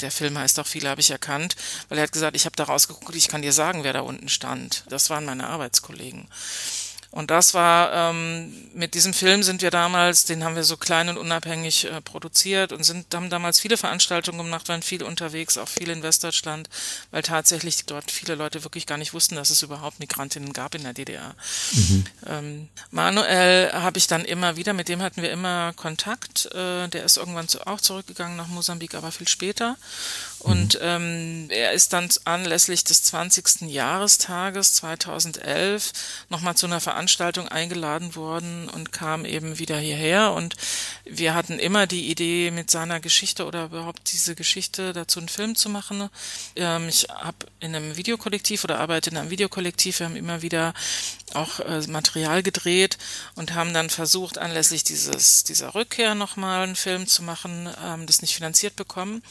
der 0.00 0.10
Film 0.10 0.36
heißt 0.36 0.58
auch 0.58 0.66
viele 0.66 0.88
habe 0.88 1.00
ich 1.00 1.10
erkannt, 1.10 1.54
weil 1.88 1.98
er 1.98 2.04
hat 2.04 2.12
gesagt, 2.12 2.34
ich 2.34 2.46
habe 2.46 2.56
da 2.56 2.64
rausgeguckt, 2.64 3.14
ich 3.14 3.28
kann 3.28 3.42
dir 3.42 3.52
sagen, 3.52 3.84
wer 3.84 3.92
da 3.92 4.00
unten 4.00 4.28
stand. 4.28 4.84
Das 4.88 5.08
waren 5.08 5.24
meine 5.24 5.46
Arbeitskollegen. 5.46 6.26
Und 7.14 7.30
das 7.30 7.54
war, 7.54 7.92
ähm, 7.92 8.52
mit 8.74 8.94
diesem 8.94 9.14
Film 9.14 9.44
sind 9.44 9.62
wir 9.62 9.70
damals, 9.70 10.24
den 10.24 10.42
haben 10.42 10.56
wir 10.56 10.64
so 10.64 10.76
klein 10.76 11.08
und 11.08 11.16
unabhängig 11.16 11.84
äh, 11.84 12.00
produziert 12.00 12.72
und 12.72 12.82
sind, 12.82 13.14
haben 13.14 13.30
damals 13.30 13.60
viele 13.60 13.76
Veranstaltungen 13.76 14.38
gemacht, 14.38 14.68
waren 14.68 14.82
viel 14.82 15.04
unterwegs, 15.04 15.56
auch 15.56 15.68
viel 15.68 15.90
in 15.90 16.02
Westdeutschland, 16.02 16.68
weil 17.12 17.22
tatsächlich 17.22 17.84
dort 17.84 18.10
viele 18.10 18.34
Leute 18.34 18.64
wirklich 18.64 18.84
gar 18.88 18.98
nicht 18.98 19.14
wussten, 19.14 19.36
dass 19.36 19.50
es 19.50 19.62
überhaupt 19.62 20.00
Migrantinnen 20.00 20.52
gab 20.52 20.74
in 20.74 20.82
der 20.82 20.92
DDR. 20.92 21.36
Mhm. 21.70 22.04
Ähm, 22.26 22.68
Manuel 22.90 23.72
habe 23.72 23.98
ich 23.98 24.08
dann 24.08 24.24
immer 24.24 24.56
wieder, 24.56 24.72
mit 24.72 24.88
dem 24.88 25.00
hatten 25.00 25.22
wir 25.22 25.30
immer 25.30 25.72
Kontakt. 25.74 26.46
Äh, 26.46 26.88
der 26.88 27.04
ist 27.04 27.16
irgendwann 27.16 27.46
zu, 27.46 27.64
auch 27.64 27.80
zurückgegangen 27.80 28.36
nach 28.36 28.48
Mosambik, 28.48 28.96
aber 28.96 29.12
viel 29.12 29.28
später. 29.28 29.76
Und 30.44 30.78
ähm, 30.82 31.46
er 31.48 31.72
ist 31.72 31.94
dann 31.94 32.10
anlässlich 32.24 32.84
des 32.84 33.02
20. 33.04 33.62
Jahrestages 33.62 34.74
2011 34.74 35.92
nochmal 36.28 36.54
zu 36.54 36.66
einer 36.66 36.80
Veranstaltung 36.80 37.48
eingeladen 37.48 38.14
worden 38.14 38.68
und 38.68 38.92
kam 38.92 39.24
eben 39.24 39.58
wieder 39.58 39.78
hierher. 39.78 40.32
Und 40.32 40.54
wir 41.06 41.34
hatten 41.34 41.58
immer 41.58 41.86
die 41.86 42.10
Idee, 42.10 42.50
mit 42.50 42.70
seiner 42.70 43.00
Geschichte 43.00 43.46
oder 43.46 43.66
überhaupt 43.66 44.12
diese 44.12 44.34
Geschichte 44.34 44.92
dazu 44.92 45.18
einen 45.18 45.30
Film 45.30 45.56
zu 45.56 45.70
machen. 45.70 46.10
Ähm, 46.56 46.90
ich 46.90 47.06
habe 47.08 47.46
in 47.60 47.74
einem 47.74 47.96
Videokollektiv 47.96 48.64
oder 48.64 48.80
arbeite 48.80 49.08
in 49.10 49.16
einem 49.16 49.30
Videokollektiv. 49.30 50.00
Wir 50.00 50.06
haben 50.06 50.16
immer 50.16 50.42
wieder 50.42 50.74
auch 51.32 51.60
äh, 51.60 51.80
Material 51.86 52.42
gedreht 52.42 52.98
und 53.34 53.54
haben 53.54 53.72
dann 53.72 53.88
versucht, 53.88 54.36
anlässlich 54.36 54.84
dieses, 54.84 55.44
dieser 55.44 55.74
Rückkehr 55.74 56.14
nochmal 56.14 56.64
einen 56.64 56.76
Film 56.76 57.06
zu 57.06 57.22
machen, 57.22 57.68
ähm, 57.82 58.06
das 58.06 58.20
nicht 58.20 58.34
finanziert 58.34 58.76
bekommen, 58.76 59.22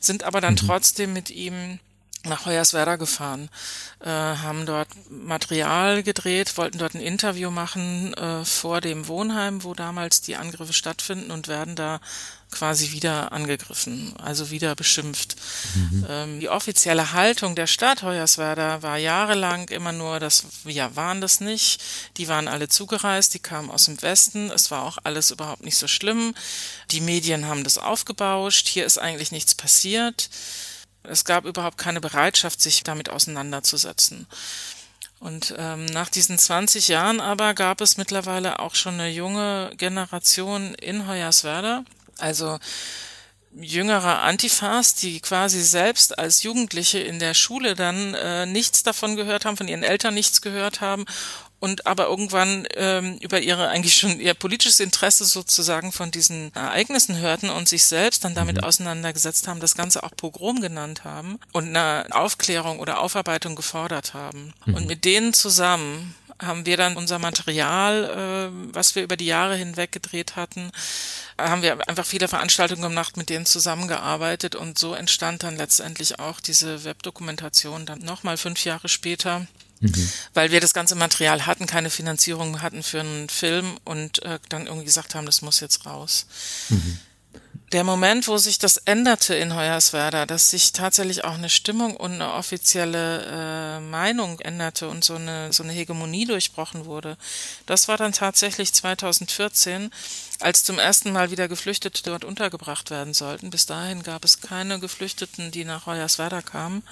sind 0.00 0.24
aber 0.24 0.40
dann 0.40 0.56
Mhm. 0.61 0.61
Trotzdem 0.66 1.12
mit 1.12 1.30
ihm 1.30 1.78
nach 2.24 2.46
Hoyerswerda 2.46 2.96
gefahren, 2.96 3.48
äh, 4.00 4.08
haben 4.08 4.66
dort 4.66 4.88
Material 5.10 6.02
gedreht, 6.02 6.56
wollten 6.56 6.78
dort 6.78 6.94
ein 6.94 7.00
Interview 7.00 7.50
machen 7.50 8.14
äh, 8.14 8.44
vor 8.44 8.80
dem 8.80 9.08
Wohnheim, 9.08 9.64
wo 9.64 9.74
damals 9.74 10.20
die 10.20 10.36
Angriffe 10.36 10.72
stattfinden 10.72 11.30
und 11.30 11.48
werden 11.48 11.74
da 11.74 12.00
quasi 12.52 12.92
wieder 12.92 13.32
angegriffen, 13.32 14.14
also 14.18 14.50
wieder 14.50 14.76
beschimpft. 14.76 15.36
Mhm. 15.74 16.06
Ähm, 16.08 16.40
die 16.40 16.48
offizielle 16.48 17.12
Haltung 17.12 17.56
der 17.56 17.66
Stadt 17.66 18.02
Hoyerswerda 18.02 18.82
war 18.82 18.98
jahrelang 18.98 19.68
immer 19.70 19.92
nur, 19.92 20.20
dass 20.20 20.44
wir 20.62 20.94
waren 20.94 21.20
das 21.20 21.40
nicht. 21.40 21.82
Die 22.18 22.28
waren 22.28 22.46
alle 22.46 22.68
zugereist, 22.68 23.34
die 23.34 23.40
kamen 23.40 23.70
aus 23.70 23.86
dem 23.86 24.00
Westen. 24.00 24.50
Es 24.50 24.70
war 24.70 24.82
auch 24.82 24.98
alles 25.02 25.30
überhaupt 25.30 25.64
nicht 25.64 25.76
so 25.76 25.88
schlimm. 25.88 26.34
Die 26.90 27.00
Medien 27.00 27.46
haben 27.46 27.64
das 27.64 27.78
aufgebauscht. 27.78 28.68
Hier 28.68 28.84
ist 28.84 28.98
eigentlich 28.98 29.32
nichts 29.32 29.54
passiert. 29.54 30.28
Es 31.04 31.24
gab 31.24 31.44
überhaupt 31.44 31.78
keine 31.78 32.00
Bereitschaft, 32.00 32.60
sich 32.60 32.82
damit 32.82 33.10
auseinanderzusetzen. 33.10 34.26
Und 35.20 35.54
ähm, 35.56 35.86
nach 35.86 36.08
diesen 36.08 36.36
20 36.36 36.88
Jahren 36.88 37.20
aber 37.20 37.54
gab 37.54 37.80
es 37.80 37.96
mittlerweile 37.96 38.58
auch 38.58 38.74
schon 38.74 38.94
eine 38.94 39.08
junge 39.08 39.72
Generation 39.76 40.74
in 40.74 41.06
Hoyerswerda, 41.06 41.84
also 42.18 42.58
jüngere 43.54 44.20
Antifas, 44.20 44.94
die 44.94 45.20
quasi 45.20 45.62
selbst 45.62 46.18
als 46.18 46.42
Jugendliche 46.42 46.98
in 46.98 47.18
der 47.18 47.34
Schule 47.34 47.74
dann 47.74 48.14
äh, 48.14 48.46
nichts 48.46 48.82
davon 48.82 49.14
gehört 49.14 49.44
haben, 49.44 49.56
von 49.56 49.68
ihren 49.68 49.82
Eltern 49.82 50.14
nichts 50.14 50.40
gehört 50.40 50.80
haben 50.80 51.04
und 51.62 51.86
aber 51.86 52.08
irgendwann 52.08 52.66
ähm, 52.74 53.18
über 53.18 53.40
ihre 53.40 53.68
eigentlich 53.68 53.96
schon 53.96 54.18
ihr 54.18 54.34
politisches 54.34 54.80
Interesse 54.80 55.24
sozusagen 55.24 55.92
von 55.92 56.10
diesen 56.10 56.52
Ereignissen 56.56 57.18
hörten 57.18 57.50
und 57.50 57.68
sich 57.68 57.84
selbst 57.84 58.24
dann 58.24 58.34
damit 58.34 58.56
mhm. 58.56 58.64
auseinandergesetzt 58.64 59.46
haben, 59.46 59.60
das 59.60 59.76
Ganze 59.76 60.02
auch 60.02 60.10
Pogrom 60.16 60.60
genannt 60.60 61.04
haben 61.04 61.38
und 61.52 61.68
eine 61.68 62.06
Aufklärung 62.10 62.80
oder 62.80 62.98
Aufarbeitung 62.98 63.54
gefordert 63.54 64.12
haben. 64.12 64.52
Mhm. 64.66 64.74
Und 64.74 64.88
mit 64.88 65.04
denen 65.04 65.34
zusammen 65.34 66.16
haben 66.40 66.66
wir 66.66 66.76
dann 66.76 66.96
unser 66.96 67.20
Material, 67.20 68.50
äh, 68.50 68.74
was 68.74 68.96
wir 68.96 69.04
über 69.04 69.16
die 69.16 69.26
Jahre 69.26 69.54
hinweg 69.54 69.92
gedreht 69.92 70.34
hatten, 70.34 70.72
haben 71.38 71.62
wir 71.62 71.88
einfach 71.88 72.06
viele 72.06 72.26
Veranstaltungen 72.26 72.82
gemacht, 72.82 73.16
mit 73.16 73.30
denen 73.30 73.46
zusammengearbeitet 73.46 74.56
und 74.56 74.80
so 74.80 74.94
entstand 74.94 75.44
dann 75.44 75.56
letztendlich 75.56 76.18
auch 76.18 76.40
diese 76.40 76.82
Webdokumentation 76.82 77.86
dann 77.86 78.00
nochmal 78.00 78.36
fünf 78.36 78.64
Jahre 78.64 78.88
später 78.88 79.46
mhm. 79.82 80.12
weil 80.34 80.50
wir 80.50 80.60
das 80.60 80.74
ganze 80.74 80.94
Material 80.94 81.46
hatten, 81.46 81.66
keine 81.66 81.90
Finanzierung 81.90 82.62
hatten 82.62 82.82
für 82.82 83.00
einen 83.00 83.28
Film 83.28 83.78
und 83.84 84.22
äh, 84.22 84.38
dann 84.48 84.66
irgendwie 84.66 84.86
gesagt 84.86 85.14
haben, 85.14 85.26
das 85.26 85.42
muss 85.42 85.60
jetzt 85.60 85.86
raus. 85.86 86.26
Mhm. 86.68 86.98
Der 87.72 87.84
Moment, 87.84 88.28
wo 88.28 88.36
sich 88.36 88.58
das 88.58 88.76
änderte 88.76 89.34
in 89.34 89.54
Hoyerswerda, 89.54 90.26
dass 90.26 90.50
sich 90.50 90.72
tatsächlich 90.72 91.24
auch 91.24 91.34
eine 91.34 91.48
Stimmung 91.48 91.96
und 91.96 92.12
eine 92.12 92.34
offizielle 92.34 93.24
äh, 93.24 93.80
Meinung 93.80 94.40
änderte 94.40 94.90
und 94.90 95.02
so 95.02 95.14
eine, 95.14 95.54
so 95.54 95.62
eine 95.62 95.72
Hegemonie 95.72 96.26
durchbrochen 96.26 96.84
wurde, 96.84 97.16
das 97.64 97.88
war 97.88 97.96
dann 97.96 98.12
tatsächlich 98.12 98.74
2014, 98.74 99.90
als 100.40 100.64
zum 100.64 100.78
ersten 100.78 101.12
Mal 101.12 101.30
wieder 101.30 101.48
Geflüchtete 101.48 102.02
dort 102.02 102.26
untergebracht 102.26 102.90
werden 102.90 103.14
sollten. 103.14 103.48
Bis 103.48 103.64
dahin 103.64 104.02
gab 104.02 104.26
es 104.26 104.42
keine 104.42 104.78
Geflüchteten, 104.78 105.50
die 105.50 105.64
nach 105.64 105.86
Hoyerswerda 105.86 106.42
kamen. 106.42 106.82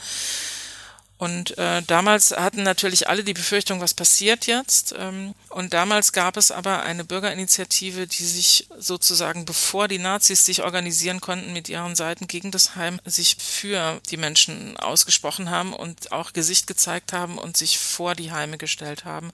Und 1.21 1.59
äh, 1.59 1.83
damals 1.83 2.31
hatten 2.31 2.62
natürlich 2.62 3.11
alle 3.11 3.23
die 3.23 3.35
Befürchtung, 3.35 3.83
was 3.83 3.93
passiert 3.93 4.47
jetzt. 4.47 4.95
Ähm, 4.99 5.35
und 5.50 5.75
damals 5.75 6.15
gab 6.15 6.39
es 6.39 6.50
aber 6.50 6.83
eine 6.83 7.05
Bürgerinitiative, 7.05 8.07
die 8.07 8.25
sich 8.25 8.69
sozusagen, 8.79 9.45
bevor 9.45 9.87
die 9.87 9.99
Nazis 9.99 10.47
sich 10.47 10.62
organisieren 10.62 11.21
konnten 11.21 11.53
mit 11.53 11.69
ihren 11.69 11.95
Seiten 11.95 12.27
gegen 12.27 12.50
das 12.50 12.75
Heim, 12.75 13.00
sich 13.05 13.37
für 13.39 14.00
die 14.09 14.17
Menschen 14.17 14.79
ausgesprochen 14.79 15.50
haben 15.50 15.75
und 15.75 16.11
auch 16.11 16.33
Gesicht 16.33 16.67
gezeigt 16.67 17.12
haben 17.12 17.37
und 17.37 17.55
sich 17.55 17.79
vor 17.79 18.15
die 18.15 18.33
Heime 18.33 18.57
gestellt 18.57 19.05
haben 19.05 19.31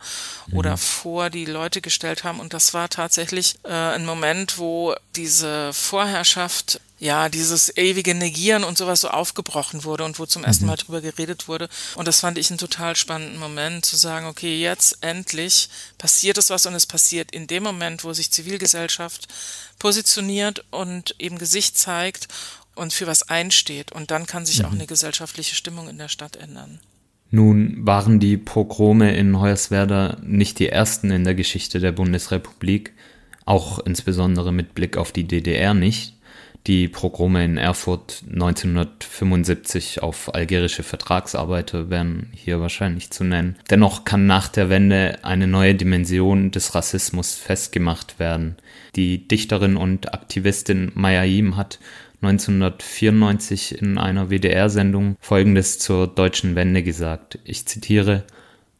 mhm. 0.49 0.59
oder 0.59 0.76
vor 0.76 1.31
die 1.31 1.45
Leute 1.45 1.81
gestellt 1.81 2.25
haben. 2.25 2.40
Und 2.40 2.52
das 2.52 2.75
war 2.75 2.88
tatsächlich 2.88 3.61
äh, 3.62 3.69
ein 3.69 4.05
Moment, 4.05 4.59
wo 4.59 4.97
diese 5.14 5.73
Vorherrschaft 5.73 6.81
ja, 6.98 7.28
dieses 7.28 7.76
ewige 7.76 8.14
Negieren 8.14 8.64
und 8.64 8.78
sowas 8.78 9.02
so 9.02 9.08
aufgebrochen 9.08 9.84
wurde 9.84 10.04
und 10.04 10.18
wo 10.18 10.26
zum 10.26 10.44
ersten 10.44 10.64
mhm. 10.64 10.70
Mal 10.70 10.76
drüber 10.76 11.00
geredet 11.00 11.46
wurde. 11.46 11.68
Und 11.94 12.08
das 12.08 12.20
fand 12.20 12.38
ich 12.38 12.50
einen 12.50 12.58
total 12.58 12.96
spannenden 12.96 13.38
Moment, 13.38 13.84
zu 13.84 13.96
sagen, 13.96 14.26
okay, 14.26 14.58
jetzt 14.60 14.98
endlich 15.02 15.68
passiert 15.98 16.38
es 16.38 16.48
was 16.48 16.64
und 16.64 16.74
es 16.74 16.86
passiert 16.86 17.32
in 17.32 17.46
dem 17.46 17.62
Moment, 17.62 18.04
wo 18.04 18.12
sich 18.12 18.30
Zivilgesellschaft 18.30 19.28
positioniert 19.78 20.64
und 20.70 21.14
eben 21.18 21.38
Gesicht 21.38 21.76
zeigt 21.76 22.28
und 22.74 22.92
für 22.92 23.06
was 23.06 23.28
einsteht. 23.28 23.92
Und 23.92 24.10
dann 24.10 24.26
kann 24.26 24.46
sich 24.46 24.60
mhm. 24.60 24.64
auch 24.66 24.72
eine 24.72 24.86
gesellschaftliche 24.86 25.54
Stimmung 25.54 25.88
in 25.88 25.98
der 25.98 26.08
Stadt 26.08 26.36
ändern. 26.36 26.80
Nun 27.30 27.84
waren 27.84 28.20
die 28.20 28.36
Pogrome 28.36 29.14
in 29.14 29.38
Hoyerswerda 29.38 30.18
nicht 30.22 30.58
die 30.58 30.68
ersten 30.68 31.10
in 31.10 31.24
der 31.24 31.34
Geschichte 31.34 31.80
der 31.80 31.92
Bundesrepublik, 31.92 32.92
auch 33.44 33.80
insbesondere 33.80 34.52
mit 34.52 34.74
Blick 34.74 34.96
auf 34.96 35.12
die 35.12 35.24
DDR 35.24 35.74
nicht. 35.74 36.15
Die 36.66 36.88
Pogrome 36.88 37.44
in 37.44 37.58
Erfurt 37.58 38.25
1975 38.28 40.02
auf 40.02 40.35
algerische 40.35 40.82
Vertragsarbeiter 40.82 41.90
wären 41.90 42.28
hier 42.32 42.61
wahrscheinlich 42.61 43.12
zu 43.12 43.23
nennen. 43.23 43.54
Dennoch 43.70 44.02
kann 44.02 44.26
nach 44.26 44.49
der 44.49 44.68
Wende 44.68 45.20
eine 45.23 45.46
neue 45.46 45.76
Dimension 45.76 46.50
des 46.50 46.75
Rassismus 46.75 47.35
festgemacht 47.35 48.18
werden. 48.18 48.56
Die 48.96 49.28
Dichterin 49.28 49.76
und 49.76 50.12
Aktivistin 50.12 50.90
Maya 50.94 51.23
Yim 51.23 51.56
hat 51.56 51.78
1994 52.23 53.80
in 53.80 53.96
einer 53.96 54.30
WDR-Sendung 54.30 55.16
Folgendes 55.20 55.78
zur 55.78 56.08
deutschen 56.08 56.56
Wende 56.56 56.82
gesagt. 56.82 57.38
Ich 57.44 57.66
zitiere 57.66 58.25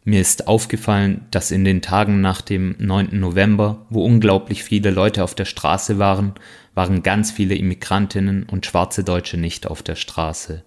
mir 0.09 0.21
ist 0.21 0.47
aufgefallen, 0.47 1.27
dass 1.33 1.51
in 1.51 1.65
den 1.65 1.83
Tagen 1.83 2.21
nach 2.21 2.41
dem 2.41 2.77
9. 2.79 3.19
November, 3.19 3.87
wo 3.91 4.05
unglaublich 4.05 4.63
viele 4.63 4.93
Leute 4.93 5.25
auf 5.25 5.35
der 5.35 5.47
Straße 5.47 5.99
waren, 5.99 6.35
waren 6.77 7.03
ganz 7.03 7.33
viele 7.33 7.57
Immigrantinnen 7.57 8.45
und 8.45 8.67
schwarze 8.67 9.03
Deutsche 9.03 9.39
nicht 9.39 9.67
auf 9.67 9.83
der 9.83 9.97
Straße. 9.97 10.63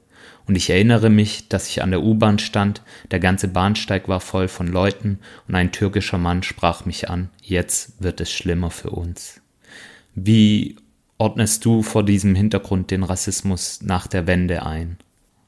Und 0.48 0.56
ich 0.56 0.72
erinnere 0.72 1.12
mich, 1.12 1.48
dass 1.48 1.70
ich 1.70 1.84
an 1.84 1.92
der 1.92 2.02
U-Bahn 2.02 2.40
stand, 2.40 2.82
der 3.12 3.20
ganze 3.20 3.48
Bahnsteig 3.48 4.10
war 4.10 4.20
voll 4.20 4.48
von 4.48 4.68
Leuten 4.68 5.20
und 5.48 5.54
ein 5.54 5.72
türkischer 5.72 6.18
Mann 6.18 6.42
sprach 6.42 6.86
mich 6.86 7.10
an, 7.10 7.30
jetzt 7.44 8.02
wird 8.02 8.20
es 8.20 8.32
schlimmer 8.32 8.72
für 8.72 8.90
uns. 8.90 9.42
Wie 10.16 10.78
ordnest 11.20 11.64
du 11.66 11.84
vor 11.84 12.04
diesem 12.04 12.34
Hintergrund 12.34 12.90
den 12.90 13.04
Rassismus 13.04 13.84
nach 13.84 14.08
der 14.08 14.26
Wende 14.26 14.66
ein? 14.66 14.98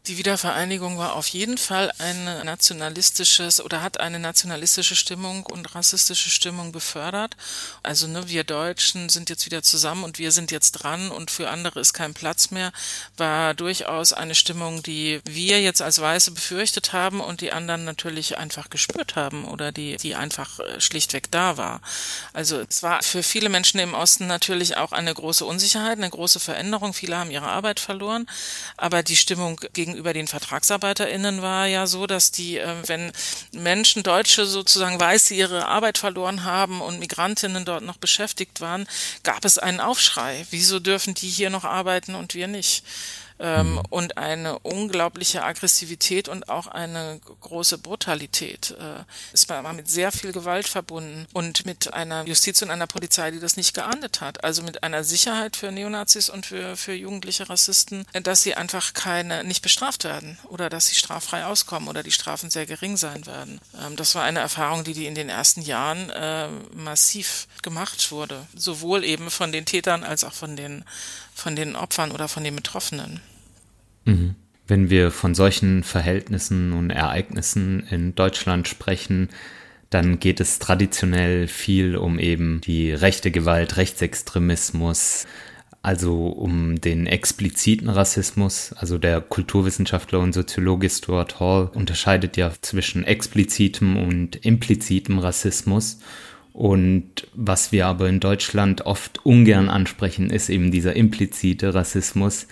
Die 0.08 0.18
Wiedervereinigung 0.18 0.98
war 0.98 1.14
auf 1.14 1.28
jeden 1.28 1.60
Fall 1.60 1.92
ein 2.00 2.24
nationalistisches 2.44 3.64
oder 3.64 3.84
hat 3.84 4.00
eine 4.00 4.18
nationalistische 4.18 4.96
Stimmung 4.96 5.46
und 5.46 5.76
rassistische 5.76 6.32
Stimmung 6.32 6.72
befördert. 6.72 7.38
Also 7.84 8.08
ne, 8.08 8.28
wir 8.28 8.44
Deutschen 8.44 9.10
sind 9.10 9.30
jetzt 9.30 9.46
wieder 9.46 9.62
zusammen 9.62 10.04
und 10.04 10.18
wir 10.18 10.32
sind 10.32 10.50
jetzt 10.50 10.72
dran 10.72 11.12
und 11.12 11.30
für 11.30 11.52
andere 11.52 11.80
ist 11.80 11.94
kein 11.94 12.16
Platz 12.16 12.50
mehr, 12.50 12.72
war 13.16 13.54
durchaus 13.54 14.12
eine 14.12 14.34
Stimmung, 14.34 14.82
die 14.82 15.22
wir 15.26 15.62
jetzt 15.62 15.84
als 15.84 16.02
Weiße 16.02 16.32
befürchtet 16.32 16.94
haben 16.94 17.22
und 17.22 17.42
die 17.42 17.52
anderen 17.52 17.86
natürlich 17.86 18.40
einfach 18.40 18.72
gespürt 18.72 19.16
haben 19.16 19.46
oder 19.46 19.72
die, 19.72 19.98
die 19.98 20.16
einfach 20.16 20.60
äh, 20.62 20.82
schlichtweg 20.82 21.30
da 21.30 21.58
war. 21.58 21.80
Also 22.34 22.62
es 22.68 22.82
war 22.82 23.04
für 23.04 23.22
viele 23.22 23.50
Menschen 23.50 23.80
im 23.80 23.94
Osten 23.94 24.26
natürlich 24.26 24.78
auch 24.78 24.94
eine 24.94 25.14
große 25.14 25.46
Unsicherheit, 25.46 26.00
eine 26.00 26.10
große 26.10 26.40
Veränderung. 26.40 26.96
Viele 26.96 27.18
haben 27.18 27.30
ihre 27.30 27.50
Arbeit 27.50 27.80
verloren, 27.80 28.26
aber 28.78 29.04
die 29.04 29.16
Stimmung 29.16 29.62
gegen 29.74 29.91
gegenüber 29.92 30.14
den 30.14 30.28
VertragsarbeiterInnen 30.28 31.42
war 31.42 31.68
ja 31.68 31.86
so, 31.86 32.08
dass 32.08 32.32
die, 32.32 32.58
äh, 32.58 32.76
wenn 32.88 33.12
Menschen, 33.52 34.04
Deutsche 34.04 34.46
sozusagen 34.46 35.00
Weiße 35.00 35.34
ihre 35.34 35.68
Arbeit 35.68 35.98
verloren 35.98 36.44
haben 36.44 36.82
und 36.82 37.00
Migrantinnen 37.00 37.66
dort 37.66 37.84
noch 37.84 37.98
beschäftigt 37.98 38.62
waren, 38.62 38.88
gab 39.24 39.44
es 39.46 39.58
einen 39.58 39.80
Aufschrei. 39.80 40.46
Wieso 40.50 40.80
dürfen 40.80 41.14
die 41.14 41.28
hier 41.28 41.50
noch 41.50 41.66
arbeiten 41.66 42.16
und 42.16 42.34
wir 42.34 42.48
nicht? 42.48 42.84
Ähm, 43.42 43.74
mhm. 43.74 43.82
und 43.90 44.18
eine 44.18 44.60
unglaubliche 44.60 45.44
Aggressivität 45.44 46.30
und 46.30 46.48
auch 46.48 46.68
eine 46.68 47.20
große 47.42 47.80
Brutalität. 47.80 48.76
Äh, 48.80 49.04
es 49.34 49.50
war 49.50 49.74
mit 49.74 49.90
sehr 49.90 50.12
viel 50.12 50.32
Gewalt 50.32 50.68
verbunden 50.68 51.26
und 51.34 51.66
mit 51.66 51.94
einer 51.94 52.26
Justiz 52.26 52.62
und 52.62 52.70
einer 52.70 52.88
Polizei, 52.88 53.32
die 53.32 53.40
das 53.40 53.58
nicht 53.58 53.74
geahndet 53.74 54.22
hat. 54.22 54.44
Also 54.44 54.62
mit 54.62 54.84
einer 54.84 55.04
Sicherheit 55.04 55.56
für 55.56 55.72
Neonazis 55.72 56.30
und 56.30 56.46
für, 56.46 56.78
für 56.78 56.94
jugendliche 56.94 57.50
Rassisten, 57.50 58.06
dass 58.24 58.44
sie 58.44 58.56
einfach 58.56 58.94
keine, 58.94 59.44
nicht 59.44 59.64
bestraft 59.64 60.04
werden 60.04 60.38
oder 60.50 60.70
dass 60.70 60.88
sie 60.88 60.96
straffrei 60.96 61.46
auskommen 61.46 61.90
oder 61.90 62.04
die 62.04 62.12
Strafen 62.12 62.52
sehr 62.52 62.68
gering 62.68 62.96
sein 62.98 63.26
werden. 63.26 63.60
Ähm, 63.84 63.96
das 63.96 64.14
war 64.14 64.24
eine 64.24 64.40
Erfahrung, 64.40 64.84
die 64.84 64.94
die 64.94 65.08
in 65.08 65.16
den 65.16 65.30
ersten 65.30 65.62
Jahren 65.62 66.12
äh, 66.12 66.48
massiv 66.76 67.48
gemacht 67.64 68.12
wurde. 68.12 68.46
Sowohl 68.56 69.04
eben 69.04 69.32
von 69.32 69.52
den 69.52 69.66
Tätern 69.66 70.04
als 70.04 70.24
auch 70.24 70.34
von 70.34 70.56
den, 70.56 70.86
von 71.34 71.56
den 71.56 71.76
Opfern 71.76 72.12
oder 72.12 72.28
von 72.28 72.44
den 72.44 72.56
Betroffenen. 72.56 73.22
Mhm. 74.06 74.36
Wenn 74.68 74.90
wir 74.90 75.12
von 75.12 75.36
solchen 75.36 75.84
Verhältnissen 75.84 76.74
und 76.74 76.92
Ereignissen 76.92 77.84
in 77.90 78.16
Deutschland 78.16 78.68
sprechen, 78.68 79.30
dann 79.90 80.20
geht 80.20 80.40
es 80.40 80.60
traditionell 80.60 81.48
viel 81.48 81.98
um 81.98 82.18
eben 82.18 82.62
die 82.62 82.94
rechte 82.94 83.32
Gewalt, 83.32 83.76
Rechtsextremismus, 83.76 85.28
also 85.82 86.28
um 86.28 86.80
den 86.80 87.08
expliziten 87.08 87.90
Rassismus. 87.90 88.72
Also 88.74 88.98
der 88.98 89.20
Kulturwissenschaftler 89.20 90.20
und 90.20 90.32
Soziologe 90.34 90.90
Stuart 90.90 91.40
Hall 91.42 91.70
unterscheidet 91.74 92.38
ja 92.38 92.54
zwischen 92.62 93.04
explizitem 93.04 93.98
und 93.98 94.38
implizitem 94.46 95.20
Rassismus. 95.20 96.00
Und 96.54 97.28
was 97.34 97.72
wir 97.74 97.88
aber 97.88 98.08
in 98.08 98.22
Deutschland 98.22 98.86
oft 98.86 99.26
ungern 99.26 99.70
ansprechen, 99.70 100.30
ist 100.30 100.50
eben 100.50 100.72
dieser 100.72 100.96
implizite 100.96 101.74
Rassismus. 101.74 102.48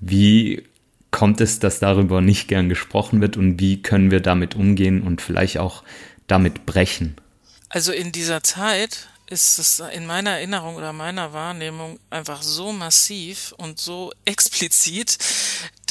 Wie 0.00 0.64
kommt 1.12 1.40
es, 1.40 1.60
dass 1.60 1.78
darüber 1.78 2.20
nicht 2.20 2.48
gern 2.48 2.68
gesprochen 2.68 3.20
wird 3.20 3.36
und 3.36 3.60
wie 3.60 3.80
können 3.80 4.10
wir 4.10 4.20
damit 4.20 4.56
umgehen 4.56 5.02
und 5.02 5.22
vielleicht 5.22 5.58
auch 5.58 5.84
damit 6.26 6.66
brechen? 6.66 7.14
Also 7.68 7.92
in 7.92 8.10
dieser 8.10 8.42
Zeit 8.42 9.08
ist 9.28 9.58
es 9.58 9.80
in 9.94 10.06
meiner 10.06 10.30
Erinnerung 10.30 10.76
oder 10.76 10.92
meiner 10.92 11.32
Wahrnehmung 11.32 11.98
einfach 12.10 12.42
so 12.42 12.72
massiv 12.72 13.54
und 13.56 13.78
so 13.78 14.12
explizit, 14.24 15.18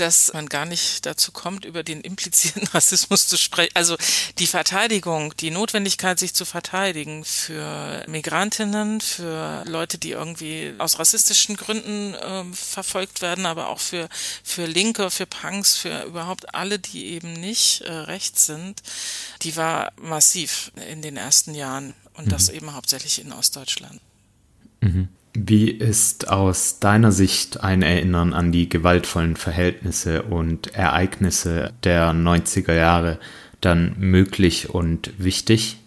dass 0.01 0.33
man 0.33 0.49
gar 0.49 0.65
nicht 0.65 1.05
dazu 1.05 1.31
kommt, 1.31 1.63
über 1.63 1.83
den 1.83 2.01
implizierten 2.01 2.67
Rassismus 2.73 3.27
zu 3.27 3.37
sprechen. 3.37 3.71
Also 3.75 3.95
die 4.39 4.47
Verteidigung, 4.47 5.35
die 5.37 5.51
Notwendigkeit, 5.51 6.17
sich 6.19 6.33
zu 6.33 6.43
verteidigen 6.43 7.23
für 7.23 8.03
Migrantinnen, 8.07 8.99
für 8.99 9.63
Leute, 9.67 9.97
die 9.97 10.11
irgendwie 10.11 10.73
aus 10.79 10.97
rassistischen 10.97 11.55
Gründen 11.55 12.15
äh, 12.15 12.43
verfolgt 12.53 13.21
werden, 13.21 13.45
aber 13.45 13.69
auch 13.69 13.79
für, 13.79 14.09
für 14.43 14.65
Linke, 14.65 15.11
für 15.11 15.27
Punks, 15.27 15.77
für 15.77 16.03
überhaupt 16.03 16.55
alle, 16.55 16.79
die 16.79 17.05
eben 17.05 17.33
nicht 17.33 17.81
äh, 17.81 17.91
rechts 17.91 18.47
sind, 18.47 18.81
die 19.43 19.55
war 19.55 19.93
massiv 19.97 20.71
in 20.89 21.01
den 21.01 21.15
ersten 21.15 21.53
Jahren 21.53 21.93
und 22.15 22.25
mhm. 22.25 22.31
das 22.31 22.49
eben 22.49 22.73
hauptsächlich 22.73 23.21
in 23.21 23.31
Ostdeutschland. 23.31 24.01
Mhm. 24.81 25.09
Wie 25.33 25.69
ist 25.69 26.29
aus 26.29 26.79
deiner 26.79 27.13
Sicht 27.13 27.63
ein 27.63 27.83
Erinnern 27.83 28.33
an 28.33 28.51
die 28.51 28.67
gewaltvollen 28.67 29.37
Verhältnisse 29.37 30.23
und 30.23 30.73
Ereignisse 30.75 31.71
der 31.83 32.11
90er 32.11 32.73
Jahre 32.73 33.17
dann 33.61 33.95
möglich 33.97 34.69
und 34.69 35.11
wichtig? 35.17 35.80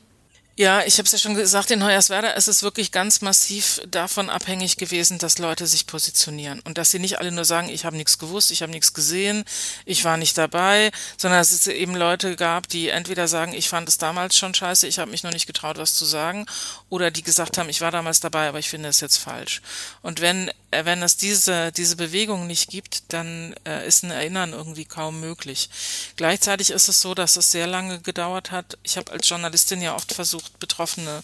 Ja, 0.56 0.84
ich 0.84 0.98
habe 0.98 1.06
es 1.06 1.10
ja 1.10 1.18
schon 1.18 1.34
gesagt, 1.34 1.72
in 1.72 1.82
Hoyerswerda 1.82 2.30
ist 2.30 2.46
es 2.46 2.62
wirklich 2.62 2.92
ganz 2.92 3.20
massiv 3.22 3.80
davon 3.88 4.30
abhängig 4.30 4.76
gewesen, 4.76 5.18
dass 5.18 5.38
Leute 5.38 5.66
sich 5.66 5.88
positionieren 5.88 6.60
und 6.60 6.78
dass 6.78 6.92
sie 6.92 7.00
nicht 7.00 7.18
alle 7.18 7.32
nur 7.32 7.44
sagen, 7.44 7.68
ich 7.68 7.84
habe 7.84 7.96
nichts 7.96 8.20
gewusst, 8.20 8.52
ich 8.52 8.62
habe 8.62 8.70
nichts 8.70 8.94
gesehen, 8.94 9.44
ich 9.84 10.04
war 10.04 10.16
nicht 10.16 10.38
dabei, 10.38 10.92
sondern 11.16 11.40
dass 11.40 11.50
es 11.50 11.66
eben 11.66 11.96
Leute 11.96 12.36
gab, 12.36 12.68
die 12.68 12.88
entweder 12.88 13.26
sagen, 13.26 13.52
ich 13.52 13.68
fand 13.68 13.88
es 13.88 13.98
damals 13.98 14.38
schon 14.38 14.54
scheiße, 14.54 14.86
ich 14.86 15.00
habe 15.00 15.10
mich 15.10 15.24
noch 15.24 15.32
nicht 15.32 15.48
getraut, 15.48 15.76
was 15.76 15.96
zu 15.96 16.04
sagen, 16.04 16.46
oder 16.88 17.10
die 17.10 17.24
gesagt 17.24 17.58
haben, 17.58 17.68
ich 17.68 17.80
war 17.80 17.90
damals 17.90 18.20
dabei, 18.20 18.46
aber 18.46 18.60
ich 18.60 18.68
finde 18.68 18.90
es 18.90 19.00
jetzt 19.00 19.16
falsch. 19.16 19.60
Und 20.02 20.20
wenn 20.20 20.52
äh, 20.70 20.84
wenn 20.84 21.02
es 21.02 21.16
diese 21.16 21.72
diese 21.72 21.96
Bewegung 21.96 22.46
nicht 22.46 22.70
gibt, 22.70 23.12
dann 23.12 23.54
äh, 23.66 23.86
ist 23.86 24.04
ein 24.04 24.10
Erinnern 24.12 24.52
irgendwie 24.52 24.84
kaum 24.84 25.18
möglich. 25.18 25.68
Gleichzeitig 26.16 26.70
ist 26.70 26.88
es 26.88 27.00
so, 27.00 27.14
dass 27.14 27.36
es 27.36 27.50
sehr 27.50 27.66
lange 27.66 28.00
gedauert 28.00 28.52
hat. 28.52 28.78
Ich 28.84 28.96
habe 28.96 29.10
als 29.10 29.28
Journalistin 29.28 29.82
ja 29.82 29.94
oft 29.96 30.12
versucht 30.12 30.43
versucht, 30.44 30.58
Betroffene 30.58 31.22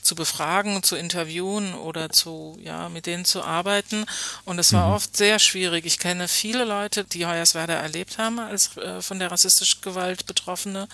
zu 0.00 0.14
befragen, 0.14 0.82
zu 0.82 0.96
interviewen 0.96 1.74
oder 1.74 2.08
zu, 2.08 2.58
ja, 2.62 2.88
mit 2.88 3.04
denen 3.04 3.24
zu 3.24 3.42
arbeiten. 3.42 4.06
Und 4.44 4.58
es 4.58 4.72
war 4.72 4.88
mhm. 4.88 4.94
oft 4.94 5.16
sehr 5.16 5.38
schwierig. 5.38 5.84
Ich 5.84 5.98
kenne 5.98 6.28
viele 6.28 6.64
Leute, 6.64 7.04
die 7.04 7.26
Hoyerswerda 7.26 7.74
erlebt 7.74 8.16
haben 8.16 8.38
als 8.38 8.76
äh, 8.78 9.02
von 9.02 9.18
der 9.18 9.30
rassistischen 9.30 9.82
Gewalt 9.82 10.24
Betroffene, 10.26 10.88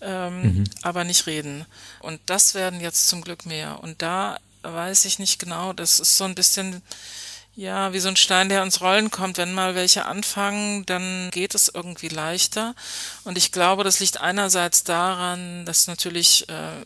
ähm, 0.00 0.42
mhm. 0.42 0.64
aber 0.82 1.04
nicht 1.04 1.26
reden. 1.26 1.66
Und 2.00 2.20
das 2.26 2.54
werden 2.54 2.80
jetzt 2.80 3.08
zum 3.08 3.22
Glück 3.22 3.46
mehr. 3.46 3.80
Und 3.82 4.02
da 4.02 4.38
weiß 4.62 5.04
ich 5.04 5.20
nicht 5.20 5.38
genau, 5.38 5.72
das 5.72 6.00
ist 6.00 6.16
so 6.16 6.24
ein 6.24 6.34
bisschen, 6.34 6.82
ja, 7.54 7.92
wie 7.92 8.00
so 8.00 8.08
ein 8.08 8.16
Stein, 8.16 8.48
der 8.48 8.64
ins 8.64 8.80
Rollen 8.80 9.12
kommt. 9.12 9.38
Wenn 9.38 9.52
mal 9.52 9.76
welche 9.76 10.06
anfangen, 10.06 10.84
dann 10.86 11.30
geht 11.30 11.54
es 11.54 11.70
irgendwie 11.72 12.08
leichter. 12.08 12.74
Und 13.22 13.38
ich 13.38 13.52
glaube, 13.52 13.84
das 13.84 14.00
liegt 14.00 14.20
einerseits 14.20 14.82
daran, 14.82 15.64
dass 15.64 15.86
natürlich 15.86 16.48
äh, 16.48 16.82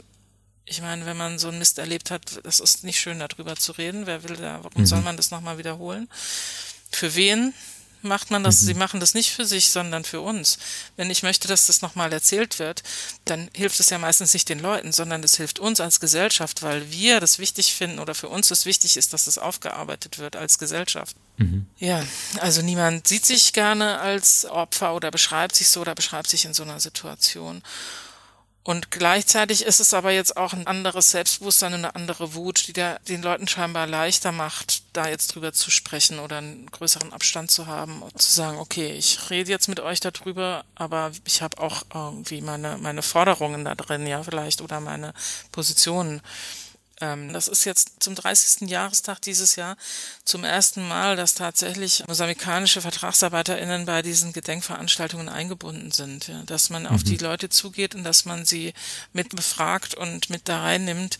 ich 0.65 0.81
meine, 0.81 1.07
wenn 1.07 1.17
man 1.17 1.39
so 1.39 1.49
einen 1.49 1.59
Mist 1.59 1.79
erlebt 1.79 2.11
hat, 2.11 2.41
das 2.45 2.61
ist 2.61 2.85
nicht 2.85 3.01
schön, 3.01 3.19
darüber 3.19 3.57
zu 3.57 3.73
reden. 3.73 4.07
Wer 4.07 4.23
will 4.23 4.37
da, 4.37 4.63
warum 4.63 4.83
mhm. 4.83 4.87
soll 4.87 5.01
man 5.01 5.17
das 5.17 5.31
nochmal 5.31 5.59
wiederholen? 5.59 6.09
Für 6.91 7.15
wen 7.15 7.53
macht 8.03 8.31
man 8.31 8.45
das? 8.45 8.63
Mhm. 8.63 8.67
Sie 8.67 8.75
machen 8.75 9.01
das 9.01 9.15
nicht 9.15 9.31
für 9.31 9.45
sich, 9.45 9.71
sondern 9.71 10.05
für 10.05 10.21
uns. 10.21 10.59
Wenn 10.97 11.11
ich 11.11 11.23
möchte, 11.23 11.49
dass 11.49 11.67
das 11.67 11.83
nochmal 11.83 12.13
erzählt 12.13 12.59
wird, 12.59 12.83
dann 13.25 13.49
hilft 13.55 13.81
es 13.81 13.91
ja 13.91 13.99
meistens 13.99 14.35
nicht 14.35 14.49
den 14.49 14.59
Leuten, 14.59 14.93
sondern 14.93 15.23
es 15.23 15.37
hilft 15.37 15.59
uns 15.59 15.81
als 15.81 16.01
Gesellschaft, 16.01 16.63
weil 16.63 16.91
wir 16.91 17.21
das 17.21 17.39
wichtig 17.39 17.75
finden 17.75 17.99
oder 17.99 18.15
für 18.15 18.29
uns 18.29 18.51
es 18.51 18.67
wichtig 18.67 18.97
ist, 18.97 19.13
dass 19.13 19.27
es 19.27 19.39
aufgearbeitet 19.39 20.19
wird 20.19 20.37
als 20.37 20.59
Gesellschaft. 20.59 21.17
Mhm. 21.39 21.67
Ja, 21.79 22.05
also 22.41 22.63
niemand 22.63 23.09
sieht 23.09 23.25
sich 23.25 23.53
gerne 23.53 24.01
als 24.01 24.45
Opfer 24.45 24.95
oder 24.95 25.11
beschreibt 25.11 25.57
sich 25.57 25.69
so 25.69 25.81
oder 25.81 25.95
beschreibt 25.95 26.29
sich 26.29 26.45
in 26.45 26.55
so 26.55 26.63
einer 26.63 26.81
Situation. 26.81 27.63
Und 28.65 28.93
gleichzeitig 28.93 29.65
ist 29.65 29.81
es 29.81 29.93
aber 29.93 30.13
jetzt 30.13 30.37
auch 30.37 30.53
ein 30.53 30.69
anderes 30.69 31.11
Selbstbewusstsein 31.11 31.75
und 31.75 31.81
eine 31.81 31.97
andere 31.97 32.35
Wut, 32.35 32.69
die 32.69 32.73
der, 32.73 33.01
den 33.09 33.21
Leuten 33.21 33.49
scheinbar 33.49 33.89
leichter 33.89 34.31
macht, 34.31 34.85
da 34.93 35.09
jetzt 35.09 35.35
drüber 35.35 35.53
zu 35.53 35.73
sprechen 35.73 36.21
oder 36.21 36.39
einen 36.39 36.71
größeren 36.71 37.13
Abstand 37.13 37.51
zu 37.51 37.67
haben 37.67 38.03
und 38.03 38.23
zu 38.23 38.33
sagen, 38.33 38.59
okay, 38.59 38.93
ich 38.93 39.31
rede 39.31 39.51
jetzt 39.51 39.69
mit 39.69 39.81
euch 39.81 39.99
darüber, 39.99 40.65
aber 40.77 41.11
ich 41.25 41.43
habe 41.43 41.61
auch 41.61 41.83
irgendwie 41.93 42.41
meine, 42.41 42.79
meine 42.79 43.03
Forderungen 43.03 43.65
da 43.65 43.75
drin, 43.75 44.07
ja, 44.07 44.23
vielleicht, 44.23 44.61
oder 44.61 44.79
meine 44.79 45.13
Positionen. 45.51 46.21
Ähm, 47.03 47.33
das 47.33 47.49
ist 47.49 47.65
jetzt 47.65 47.97
zum 47.99 48.15
30. 48.15 48.71
Jahrestag 48.71 49.21
dieses 49.21 49.57
Jahr 49.57 49.77
zum 50.25 50.45
ersten 50.45 50.87
Mal, 50.87 51.17
dass 51.17 51.35
tatsächlich 51.35 52.05
mosambikanische 52.07 52.81
VertragsarbeiterInnen 52.81 53.85
bei 53.87 54.03
diesen 54.03 54.33
Gedenkveranstaltungen 54.33 55.29
eingebunden 55.29 55.91
sind. 55.91 56.29
Ja, 56.29 56.45
dass 56.45 56.71
man 56.71 56.85
mhm. 56.85 56.91
auf 56.91 57.03
die 57.03 57.17
Leute 57.17 57.49
zugeht 57.49 57.97
und 57.97 58.05
dass 58.05 58.25
man 58.25 58.45
sie 58.45 58.73
mit 59.13 59.35
befragt 59.35 59.97
und 59.97 60.31
mit 60.31 60.49
da 60.49 60.63
reinnimmt. 60.63 61.19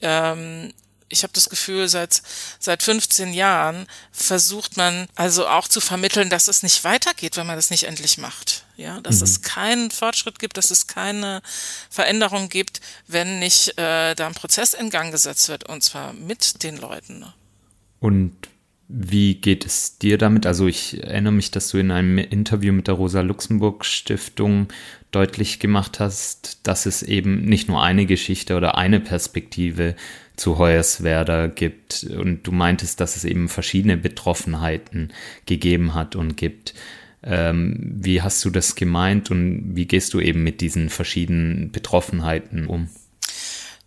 Ähm, 0.00 0.74
ich 1.12 1.22
habe 1.22 1.32
das 1.34 1.48
Gefühl, 1.48 1.88
seit, 1.88 2.22
seit 2.58 2.82
15 2.82 3.32
Jahren 3.32 3.86
versucht 4.10 4.76
man 4.76 5.06
also 5.14 5.46
auch 5.46 5.68
zu 5.68 5.80
vermitteln, 5.80 6.30
dass 6.30 6.48
es 6.48 6.62
nicht 6.62 6.82
weitergeht, 6.84 7.36
wenn 7.36 7.46
man 7.46 7.56
das 7.56 7.70
nicht 7.70 7.84
endlich 7.84 8.18
macht. 8.18 8.64
Ja, 8.76 9.00
dass 9.00 9.18
mhm. 9.18 9.24
es 9.24 9.42
keinen 9.42 9.90
Fortschritt 9.90 10.38
gibt, 10.38 10.56
dass 10.56 10.70
es 10.70 10.86
keine 10.86 11.42
Veränderung 11.90 12.48
gibt, 12.48 12.80
wenn 13.06 13.38
nicht 13.38 13.78
äh, 13.78 14.14
da 14.14 14.26
ein 14.26 14.34
Prozess 14.34 14.74
in 14.74 14.90
Gang 14.90 15.12
gesetzt 15.12 15.48
wird, 15.48 15.68
und 15.68 15.82
zwar 15.82 16.14
mit 16.14 16.62
den 16.64 16.78
Leuten. 16.78 17.24
Und 18.00 18.32
wie 18.88 19.36
geht 19.36 19.64
es 19.64 19.98
dir 19.98 20.18
damit? 20.18 20.46
Also 20.46 20.66
ich 20.66 21.02
erinnere 21.02 21.32
mich, 21.32 21.50
dass 21.50 21.68
du 21.68 21.78
in 21.78 21.90
einem 21.90 22.18
Interview 22.18 22.72
mit 22.72 22.88
der 22.88 22.94
Rosa 22.94 23.20
Luxemburg 23.20 23.84
Stiftung 23.84 24.68
deutlich 25.12 25.60
gemacht 25.60 26.00
hast, 26.00 26.66
dass 26.66 26.86
es 26.86 27.02
eben 27.02 27.44
nicht 27.44 27.68
nur 27.68 27.82
eine 27.82 28.06
Geschichte 28.06 28.56
oder 28.56 28.76
eine 28.76 29.00
Perspektive 29.00 29.94
zu 30.36 30.58
Hoyerswerda 30.58 31.48
gibt. 31.48 32.04
Und 32.04 32.46
du 32.46 32.52
meintest, 32.52 33.00
dass 33.00 33.16
es 33.16 33.24
eben 33.24 33.48
verschiedene 33.48 33.96
Betroffenheiten 33.96 35.12
gegeben 35.46 35.94
hat 35.94 36.16
und 36.16 36.36
gibt. 36.36 36.74
Ähm, 37.24 37.76
wie 37.78 38.20
hast 38.22 38.44
du 38.44 38.50
das 38.50 38.74
gemeint 38.74 39.30
und 39.30 39.76
wie 39.76 39.86
gehst 39.86 40.12
du 40.12 40.20
eben 40.20 40.42
mit 40.42 40.60
diesen 40.60 40.88
verschiedenen 40.88 41.70
Betroffenheiten 41.70 42.66
um? 42.66 42.88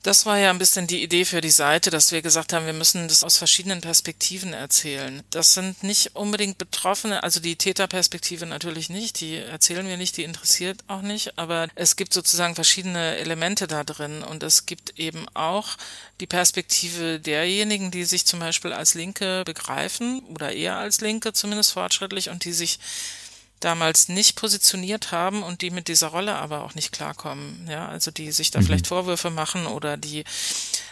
Das 0.05 0.27
war 0.27 0.37
ja 0.37 0.51
ein 0.51 0.59
bisschen 0.59 0.85
die 0.85 1.01
Idee 1.01 1.25
für 1.25 1.41
die 1.41 1.49
Seite, 1.49 1.89
dass 1.89 2.11
wir 2.11 2.21
gesagt 2.21 2.53
haben, 2.53 2.67
wir 2.67 2.73
müssen 2.73 3.07
das 3.07 3.23
aus 3.23 3.39
verschiedenen 3.39 3.81
Perspektiven 3.81 4.53
erzählen. 4.53 5.23
Das 5.31 5.55
sind 5.55 5.81
nicht 5.81 6.15
unbedingt 6.15 6.59
Betroffene, 6.59 7.23
also 7.23 7.39
die 7.39 7.55
Täterperspektive 7.55 8.45
natürlich 8.45 8.91
nicht, 8.91 9.19
die 9.19 9.37
erzählen 9.37 9.87
wir 9.87 9.97
nicht, 9.97 10.15
die 10.17 10.23
interessiert 10.23 10.83
auch 10.85 11.01
nicht, 11.01 11.39
aber 11.39 11.69
es 11.73 11.95
gibt 11.95 12.13
sozusagen 12.13 12.53
verschiedene 12.53 13.17
Elemente 13.17 13.65
da 13.65 13.83
drin 13.83 14.21
und 14.21 14.43
es 14.43 14.67
gibt 14.67 14.99
eben 14.99 15.25
auch 15.33 15.75
die 16.19 16.27
Perspektive 16.27 17.19
derjenigen, 17.19 17.89
die 17.89 18.05
sich 18.05 18.27
zum 18.27 18.39
Beispiel 18.39 18.73
als 18.73 18.93
Linke 18.93 19.41
begreifen 19.43 20.19
oder 20.25 20.51
eher 20.51 20.77
als 20.77 21.01
Linke 21.01 21.33
zumindest 21.33 21.71
fortschrittlich 21.73 22.29
und 22.29 22.45
die 22.45 22.53
sich 22.53 22.77
damals 23.65 24.09
nicht 24.09 24.35
positioniert 24.35 25.11
haben 25.11 25.41
und 25.43 25.61
die 25.61 25.71
mit 25.71 25.87
dieser 25.87 26.07
Rolle 26.07 26.35
aber 26.35 26.63
auch 26.63 26.75
nicht 26.75 26.91
klarkommen. 26.91 27.67
Ja, 27.69 27.87
also 27.87 28.11
die 28.11 28.31
sich 28.31 28.51
da 28.51 28.59
mhm. 28.59 28.65
vielleicht 28.65 28.87
Vorwürfe 28.87 29.31
machen 29.31 29.65
oder 29.65 29.97
die 29.97 30.23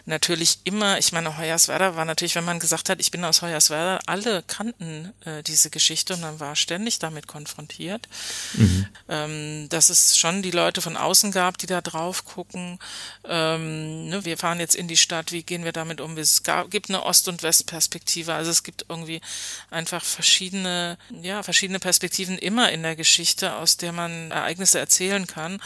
natürlich 0.05 0.59
immer, 0.65 0.97
ich 0.97 1.11
meine, 1.11 1.37
Hoyerswerda 1.37 1.95
war 1.95 2.05
natürlich, 2.05 2.35
wenn 2.35 2.43
man 2.43 2.59
gesagt 2.59 2.89
hat, 2.89 2.99
ich 2.99 3.11
bin 3.11 3.23
aus 3.23 3.41
Hoyerswerda, 3.41 3.99
alle 4.05 4.43
kannten 4.43 5.13
äh, 5.25 5.43
diese 5.43 5.69
Geschichte 5.69 6.13
und 6.13 6.21
man 6.21 6.39
war 6.39 6.55
ständig 6.55 6.99
damit 6.99 7.27
konfrontiert. 7.27 8.07
Mhm. 8.53 8.85
Ähm, 9.07 9.69
dass 9.69 9.89
es 9.89 10.17
schon 10.17 10.41
die 10.41 10.51
Leute 10.51 10.81
von 10.81 10.97
außen 10.97 11.31
gab, 11.31 11.57
die 11.57 11.67
da 11.67 11.81
drauf 11.81 12.25
gucken. 12.25 12.79
Ähm, 13.25 14.09
ne, 14.09 14.25
wir 14.25 14.37
fahren 14.37 14.59
jetzt 14.59 14.75
in 14.75 14.87
die 14.87 14.97
Stadt, 14.97 15.31
wie 15.31 15.43
gehen 15.43 15.63
wir 15.63 15.71
damit 15.71 16.01
um? 16.01 16.17
Es 16.17 16.43
gab, 16.43 16.69
gibt 16.69 16.89
eine 16.89 17.03
Ost- 17.03 17.27
und 17.27 17.43
Westperspektive, 17.43 18.33
also 18.33 18.51
es 18.51 18.63
gibt 18.63 18.85
irgendwie 18.89 19.21
einfach 19.69 20.03
verschiedene, 20.03 20.97
ja, 21.21 21.43
verschiedene 21.43 21.79
Perspektiven 21.79 22.37
immer 22.37 22.71
in 22.71 22.83
der 22.83 22.95
Geschichte, 22.95 23.55
aus 23.55 23.77
der 23.77 23.93
man 23.93 24.31
Ereignisse 24.31 24.79
erzählen 24.79 25.27
kann. 25.27 25.61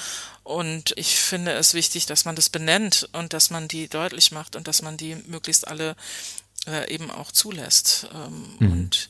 Und 0.47 0.93
ich 0.95 1.17
finde 1.19 1.51
es 1.51 1.73
wichtig, 1.73 2.05
dass 2.05 2.23
man 2.23 2.38
das 2.38 2.49
benennt 2.49 3.10
und 3.12 3.33
dass 3.33 3.49
man 3.49 3.67
die 3.67 3.89
deutlich 3.89 4.31
macht 4.31 4.55
und 4.55 4.65
dass 4.69 4.81
man 4.81 4.95
die 4.95 5.15
möglichst 5.27 5.67
alle 5.67 5.97
äh, 6.65 6.89
eben 6.89 7.12
auch 7.12 7.33
zulässt. 7.33 8.07
Ähm, 8.13 8.55
Mhm. 8.60 8.71
Und 8.71 9.10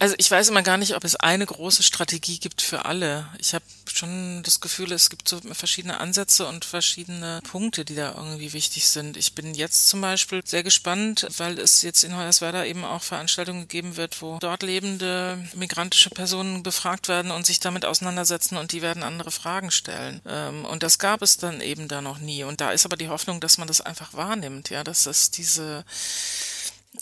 also 0.00 0.14
ich 0.18 0.30
weiß 0.30 0.48
immer 0.48 0.62
gar 0.62 0.78
nicht, 0.78 0.94
ob 0.96 1.04
es 1.04 1.16
eine 1.16 1.46
große 1.46 1.82
Strategie 1.82 2.38
gibt 2.38 2.62
für 2.62 2.84
alle. 2.86 3.28
Ich 3.38 3.54
habe 3.54 3.64
schon 3.86 4.42
das 4.42 4.60
Gefühl, 4.60 4.92
es 4.92 5.10
gibt 5.10 5.28
so 5.28 5.40
verschiedene 5.52 6.00
Ansätze 6.00 6.46
und 6.46 6.64
verschiedene 6.64 7.40
Punkte, 7.48 7.84
die 7.84 7.94
da 7.94 8.14
irgendwie 8.16 8.52
wichtig 8.52 8.88
sind. 8.88 9.16
Ich 9.16 9.34
bin 9.34 9.54
jetzt 9.54 9.88
zum 9.88 10.00
Beispiel 10.00 10.42
sehr 10.44 10.62
gespannt, 10.62 11.26
weil 11.36 11.58
es 11.58 11.82
jetzt 11.82 12.04
in 12.04 12.16
Hoyerswerda 12.16 12.64
eben 12.64 12.84
auch 12.84 13.02
Veranstaltungen 13.02 13.62
gegeben 13.62 13.96
wird, 13.96 14.20
wo 14.22 14.38
dort 14.40 14.62
lebende 14.62 15.38
migrantische 15.54 16.10
Personen 16.10 16.62
befragt 16.62 17.08
werden 17.08 17.30
und 17.30 17.46
sich 17.46 17.60
damit 17.60 17.84
auseinandersetzen 17.84 18.56
und 18.56 18.72
die 18.72 18.82
werden 18.82 19.02
andere 19.02 19.30
Fragen 19.30 19.70
stellen. 19.70 20.20
Ähm, 20.26 20.64
Und 20.64 20.82
das 20.82 20.98
gab 20.98 21.22
es 21.22 21.36
dann 21.36 21.60
eben 21.60 21.88
da 21.88 22.00
noch 22.00 22.18
nie. 22.18 22.44
Und 22.44 22.60
da 22.60 22.70
ist 22.70 22.86
aber 22.86 22.96
die 22.96 23.08
Hoffnung, 23.08 23.40
dass 23.40 23.58
man 23.58 23.68
das 23.68 23.80
einfach 23.80 24.14
wahrnimmt, 24.14 24.70
ja, 24.70 24.82
dass 24.84 25.06
es 25.06 25.30
diese 25.30 25.84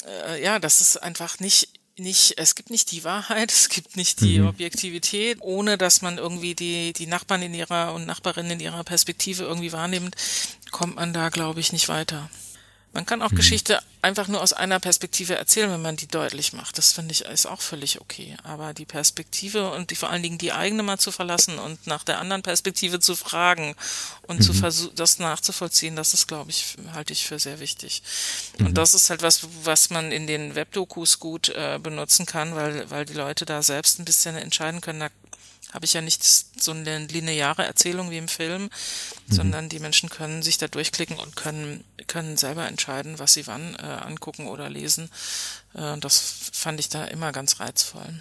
äh, 0.07 0.43
ja, 0.43 0.59
das 0.59 0.81
ist 0.81 0.97
einfach 1.03 1.39
nicht 1.39 1.69
nicht, 1.99 2.35
es 2.39 2.55
gibt 2.55 2.71
nicht 2.71 2.91
die 2.93 3.05
Wahrheit, 3.05 3.53
es 3.53 3.69
gibt 3.69 3.97
nicht 3.97 4.21
die 4.21 4.41
Objektivität, 4.41 5.39
ohne 5.41 5.79
dass 5.79 6.03
man 6.03 6.19
irgendwie 6.19 6.55
die, 6.55 6.93
die 6.93 7.07
Nachbarn 7.07 7.43
in 7.43 7.55
ihrer 7.55 7.95
und 7.95 8.07
Nachbarinnen 8.07 8.53
in 8.53 8.61
ihrer 8.61 8.85
Perspektive 8.85 9.45
irgendwie 9.45 9.73
wahrnimmt, 9.73 10.17
kommt 10.71 10.97
man 10.97 11.13
da, 11.13 11.29
glaube 11.29 11.61
ich, 11.61 11.73
nicht 11.73 11.89
weiter. 11.89 12.31
Man 12.95 13.07
kann 13.07 13.23
auch 13.23 13.35
Geschichte 13.35 13.81
einfach 14.03 14.29
nur 14.29 14.41
aus 14.41 14.53
einer 14.53 14.79
Perspektive 14.79 15.35
erzählen, 15.35 15.71
wenn 15.71 15.83
man 15.83 15.97
die 15.97 16.07
deutlich 16.07 16.53
macht. 16.53 16.79
Das 16.79 16.93
finde 16.93 17.11
ich 17.11 17.23
ist 17.25 17.47
auch 17.47 17.61
völlig 17.61 18.01
okay. 18.01 18.37
Aber 18.45 18.73
die 18.73 18.85
Perspektive 18.85 19.73
und 19.73 19.91
die 19.91 19.97
vor 19.97 20.11
allen 20.11 20.23
Dingen 20.23 20.39
die 20.39 20.53
eigene 20.53 20.85
mal 20.85 20.99
zu 20.99 21.11
verlassen 21.11 21.59
und 21.59 21.87
nach 21.89 22.05
der 22.05 22.21
anderen 22.21 22.43
Perspektive 22.43 23.01
zu 23.01 23.17
fragen 23.17 23.75
und 24.29 24.45
zu 24.45 24.53
versuchen, 24.53 24.95
das 24.95 25.19
nachzuvollziehen, 25.19 25.97
das 25.97 26.15
ist, 26.15 26.29
glaube 26.29 26.51
ich, 26.51 26.77
halte 26.93 27.13
ich 27.13 27.27
für 27.27 27.41
sehr 27.41 27.59
wichtig. 27.59 28.03
Und 28.61 28.79
das 28.79 28.95
ist 28.95 29.11
halt 29.11 29.23
was, 29.23 29.41
was 29.65 29.91
man 29.91 30.13
in 30.13 30.29
den 30.29 30.55
Webdokus 30.55 31.19
gut 31.19 31.49
äh, 31.49 31.81
benutzen 31.83 32.27
kann, 32.27 32.55
weil, 32.55 32.89
weil 32.91 33.07
die 33.07 33.15
Leute 33.15 33.45
da 33.45 33.63
selbst 33.63 33.99
ein 33.99 34.05
bisschen 34.05 34.37
entscheiden 34.37 34.81
können, 34.81 35.01
da 35.01 35.09
habe 35.75 35.85
ich 35.85 35.93
ja 35.93 36.01
nicht 36.01 36.25
so 36.25 36.71
eine 36.71 37.01
lineare 37.07 37.65
Erzählung 37.65 38.11
wie 38.11 38.19
im 38.19 38.29
Film, 38.29 38.71
sondern 39.29 39.69
die 39.69 39.81
Menschen 39.81 40.09
können 40.09 40.43
sich 40.43 40.57
da 40.57 40.69
durchklicken 40.69 41.19
und 41.19 41.35
können, 41.35 41.83
können 42.07 42.37
selber 42.37 42.67
entscheiden, 42.69 43.19
was 43.19 43.35
sie 43.35 43.47
wann 43.49 43.75
äh, 43.75 43.83
angucken 43.83 44.47
oder 44.47 44.71
lesen. 44.71 45.11
Äh, 45.75 45.99
das 45.99 46.51
fand 46.53 46.79
ich 46.79 46.89
da 46.89 47.05
immer 47.07 47.33
ganz 47.33 47.59
reizvoll. 47.59 48.21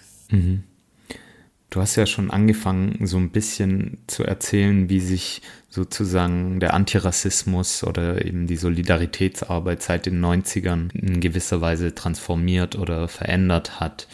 Du 1.69 1.81
hast 1.81 1.95
ja 1.95 2.05
schon 2.05 2.29
angefangen, 2.29 3.07
so 3.07 3.17
ein 3.17 3.31
bisschen 3.31 3.97
zu 4.05 4.23
erzählen, 4.23 4.89
wie 4.89 4.99
sich 4.99 5.41
sozusagen 5.69 6.59
der 6.59 6.75
Antirassismus 6.75 7.83
oder 7.83 8.23
eben 8.23 8.45
die 8.45 8.57
Solidaritätsarbeit 8.57 9.81
seit 9.81 10.05
den 10.05 10.23
90ern 10.23 10.93
in 10.93 11.19
gewisser 11.19 11.61
Weise 11.61 11.95
transformiert 11.95 12.75
oder 12.75 13.07
verändert 13.07 13.79
hat. 13.79 14.07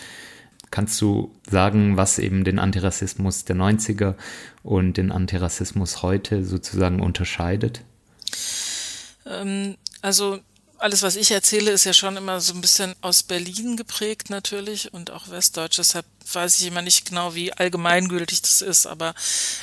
Kannst 0.72 1.02
du 1.02 1.34
sagen, 1.50 1.98
was 1.98 2.20
eben 2.20 2.44
den 2.44 2.60
Antirassismus 2.60 3.46
der 3.46 3.56
90er 3.56 4.16
und 4.64 4.98
den 4.98 5.12
Antirassismus 5.12 6.04
heute 6.04 6.46
sozusagen 6.46 7.02
unterscheidet? 7.02 7.82
Ähm, 9.26 9.78
also 10.02 10.40
alles, 10.78 11.04
was 11.04 11.16
ich 11.16 11.32
erzähle, 11.32 11.72
ist 11.72 11.86
ja 11.86 11.94
schon 11.94 12.18
immer 12.18 12.40
so 12.40 12.54
ein 12.54 12.62
bisschen 12.62 12.96
aus 13.02 13.24
Berlin 13.24 13.78
geprägt 13.78 14.30
natürlich 14.30 14.94
und 14.94 15.12
auch 15.12 15.30
Westdeutsch. 15.30 15.78
Deshalb 15.78 16.06
weiß 16.36 16.60
ich 16.60 16.68
immer 16.68 16.82
nicht 16.82 17.10
genau, 17.10 17.36
wie 17.36 17.54
allgemeingültig 17.54 18.42
das 18.42 18.62
ist. 18.62 18.86
Aber 18.86 19.14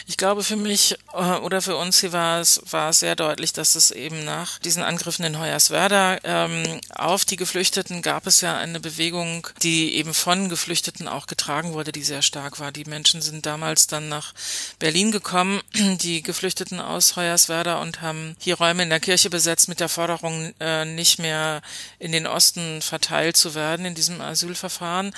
ich 0.07 0.17
glaube, 0.17 0.43
für 0.43 0.57
mich 0.57 0.97
äh, 1.13 1.37
oder 1.37 1.63
für 1.63 1.77
uns 1.77 2.01
hier 2.01 2.13
war 2.13 2.41
es, 2.41 2.61
war 2.71 2.91
es 2.91 3.01
sehr 3.01 3.17
deutlich, 3.17 3.53
dass 3.53 3.75
es 3.75 3.91
eben 3.91 4.25
nach 4.25 4.59
diesen 4.59 4.83
Angriffen 4.83 5.25
in 5.25 5.39
Hoyerswerda 5.39 6.19
ähm, 6.25 6.81
auf 6.95 7.25
die 7.25 7.37
Geflüchteten 7.37 8.03
gab 8.03 8.27
es 8.27 8.41
ja 8.41 8.57
eine 8.57 8.81
Bewegung, 8.81 9.47
die 9.63 9.95
eben 9.95 10.15
von 10.15 10.49
Geflüchteten 10.49 11.09
auch 11.09 11.27
getragen 11.27 11.73
wurde, 11.73 11.93
die 11.93 12.03
sehr 12.03 12.23
stark 12.23 12.59
war. 12.61 12.73
Die 12.73 12.85
Menschen 12.85 13.23
sind 13.23 13.47
damals 13.47 13.87
dann 13.87 14.09
nach 14.09 14.35
Berlin 14.79 15.13
gekommen, 15.13 15.61
die 15.75 16.23
Geflüchteten 16.23 16.81
aus 16.81 17.17
Hoyerswerda 17.17 17.81
und 17.81 18.01
haben 18.01 18.37
hier 18.39 18.57
Räume 18.57 18.83
in 18.83 18.91
der 18.91 19.01
Kirche 19.01 19.31
besetzt 19.31 19.69
mit 19.69 19.81
der 19.81 19.89
Forderung, 19.89 20.53
äh, 20.61 20.85
nicht 20.85 21.19
mehr 21.19 21.63
in 21.99 22.13
den 22.13 22.27
Osten 22.27 22.83
verteilt 22.83 23.37
zu 23.37 23.55
werden 23.55 23.87
in 23.87 23.95
diesem 23.95 24.21
Asylverfahren. 24.21 25.15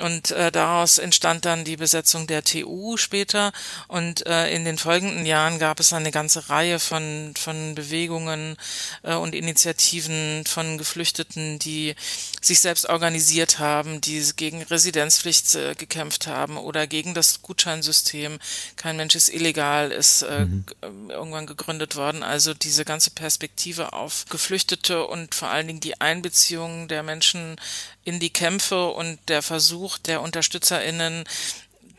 Und 0.00 0.30
äh, 0.32 0.50
daraus 0.50 0.83
entstand 0.98 1.44
dann 1.44 1.64
die 1.64 1.76
Besetzung 1.76 2.26
der 2.26 2.44
TU 2.44 2.96
später. 2.96 3.52
Und 3.88 4.26
äh, 4.26 4.54
in 4.54 4.64
den 4.64 4.78
folgenden 4.78 5.26
Jahren 5.26 5.58
gab 5.58 5.80
es 5.80 5.92
eine 5.92 6.10
ganze 6.10 6.48
Reihe 6.48 6.78
von, 6.78 7.34
von 7.36 7.74
Bewegungen 7.74 8.56
äh, 9.02 9.14
und 9.14 9.34
Initiativen 9.34 10.44
von 10.46 10.78
Geflüchteten, 10.78 11.58
die 11.58 11.94
sich 12.40 12.60
selbst 12.60 12.88
organisiert 12.88 13.58
haben, 13.58 14.00
die 14.00 14.22
gegen 14.36 14.62
Residenzpflicht 14.62 15.54
äh, 15.54 15.74
gekämpft 15.74 16.26
haben 16.26 16.56
oder 16.56 16.86
gegen 16.86 17.14
das 17.14 17.42
Gutscheinsystem. 17.42 18.38
Kein 18.76 18.96
Mensch 18.96 19.14
ist 19.14 19.28
illegal, 19.28 19.90
ist 19.90 20.22
äh, 20.22 20.46
g- 20.46 20.74
irgendwann 21.08 21.46
gegründet 21.46 21.96
worden. 21.96 22.22
Also 22.22 22.54
diese 22.54 22.84
ganze 22.84 23.10
Perspektive 23.10 23.92
auf 23.92 24.24
Geflüchtete 24.28 25.04
und 25.06 25.34
vor 25.34 25.48
allen 25.48 25.66
Dingen 25.66 25.80
die 25.80 26.00
Einbeziehung 26.00 26.88
der 26.88 27.02
Menschen 27.02 27.56
in 28.04 28.20
die 28.20 28.30
Kämpfe 28.30 28.88
und 28.88 29.18
der 29.28 29.42
Versuch 29.42 29.98
der 29.98 30.22
UnterstützerInnen, 30.22 31.24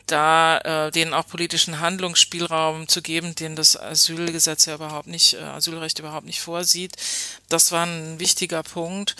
da 0.06 0.58
äh, 0.58 0.90
denen 0.92 1.12
auch 1.12 1.26
politischen 1.26 1.80
Handlungsspielraum 1.80 2.86
zu 2.86 3.02
geben, 3.02 3.34
den 3.34 3.56
das 3.56 3.76
Asylgesetz 3.76 4.66
ja 4.66 4.76
überhaupt 4.76 5.08
nicht, 5.08 5.34
äh, 5.34 5.38
Asylrecht 5.38 5.98
überhaupt 5.98 6.26
nicht 6.26 6.40
vorsieht. 6.40 6.96
Das 7.48 7.72
war 7.72 7.86
ein 7.86 8.20
wichtiger 8.20 8.62
Punkt. 8.62 9.16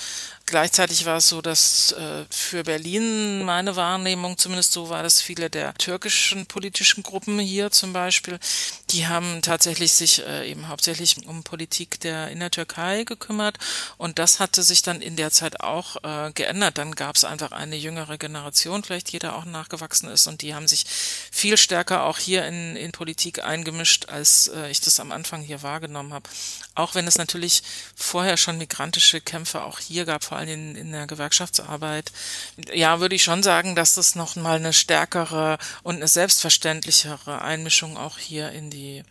Gleichzeitig 0.48 1.04
war 1.06 1.16
es 1.16 1.28
so, 1.28 1.42
dass 1.42 1.90
äh, 1.90 2.24
für 2.30 2.62
Berlin 2.62 3.42
meine 3.44 3.74
Wahrnehmung 3.74 4.38
zumindest 4.38 4.70
so 4.70 4.88
war, 4.88 5.02
dass 5.02 5.20
viele 5.20 5.50
der 5.50 5.74
türkischen 5.74 6.46
politischen 6.46 7.02
Gruppen 7.02 7.40
hier 7.40 7.72
zum 7.72 7.92
Beispiel, 7.92 8.38
die 8.90 9.08
haben 9.08 9.42
tatsächlich 9.42 9.92
sich 9.92 10.24
äh, 10.24 10.48
eben 10.48 10.68
hauptsächlich 10.68 11.26
um 11.26 11.42
Politik 11.42 11.98
der 11.98 12.28
in 12.28 12.38
der 12.38 12.52
Türkei 12.52 13.02
gekümmert 13.02 13.58
und 13.98 14.20
das 14.20 14.38
hatte 14.38 14.62
sich 14.62 14.82
dann 14.82 15.00
in 15.00 15.16
der 15.16 15.32
Zeit 15.32 15.58
auch 15.62 15.96
äh, 16.04 16.30
geändert. 16.30 16.78
Dann 16.78 16.94
gab 16.94 17.16
es 17.16 17.24
einfach 17.24 17.50
eine 17.50 17.74
jüngere 17.74 18.16
Generation, 18.16 18.84
vielleicht 18.84 19.10
jeder 19.10 19.34
auch 19.34 19.46
nachgewachsen 19.46 20.08
ist 20.08 20.28
und 20.28 20.42
die 20.42 20.54
haben 20.54 20.68
sich 20.68 20.84
viel 20.86 21.56
stärker 21.56 22.04
auch 22.04 22.18
hier 22.20 22.46
in, 22.46 22.76
in 22.76 22.92
Politik 22.92 23.42
eingemischt, 23.42 24.10
als 24.10 24.46
äh, 24.54 24.70
ich 24.70 24.80
das 24.80 25.00
am 25.00 25.10
Anfang 25.10 25.42
hier 25.42 25.64
wahrgenommen 25.64 26.14
habe. 26.14 26.30
Auch 26.76 26.94
wenn 26.94 27.08
es 27.08 27.18
natürlich 27.18 27.64
vorher 27.96 28.36
schon 28.36 28.58
migrantische 28.58 29.20
Kämpfe 29.20 29.64
auch 29.64 29.80
hier 29.80 30.04
gab, 30.04 30.22
vor 30.22 30.35
allem 30.36 30.48
in, 30.48 30.76
in 30.76 30.92
der 30.92 31.06
Gewerkschaftsarbeit. 31.06 32.12
Ja, 32.72 33.00
würde 33.00 33.14
ich 33.14 33.24
schon 33.24 33.42
sagen, 33.42 33.74
dass 33.74 33.94
das 33.94 34.14
noch 34.14 34.36
mal 34.36 34.56
eine 34.56 34.72
stärkere 34.72 35.58
und 35.82 35.96
eine 35.96 36.08
selbstverständlichere 36.08 37.42
Einmischung 37.42 37.96
auch 37.96 38.18
hier 38.18 38.50
in 38.52 38.70
die, 38.70 39.04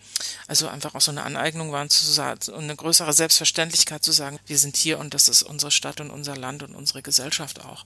also 0.47 0.67
einfach 0.67 0.95
auch 0.95 1.01
so 1.01 1.11
eine 1.11 1.23
Aneignung 1.23 1.71
sagen, 1.89 2.39
und 2.49 2.63
eine 2.63 2.75
größere 2.75 3.13
Selbstverständlichkeit 3.13 4.03
zu 4.03 4.11
sagen, 4.11 4.39
wir 4.45 4.57
sind 4.57 4.77
hier 4.77 4.99
und 4.99 5.13
das 5.13 5.29
ist 5.29 5.43
unsere 5.43 5.71
Stadt 5.71 6.01
und 6.01 6.09
unser 6.09 6.35
Land 6.35 6.63
und 6.63 6.75
unsere 6.75 7.01
Gesellschaft 7.01 7.63
auch. 7.63 7.85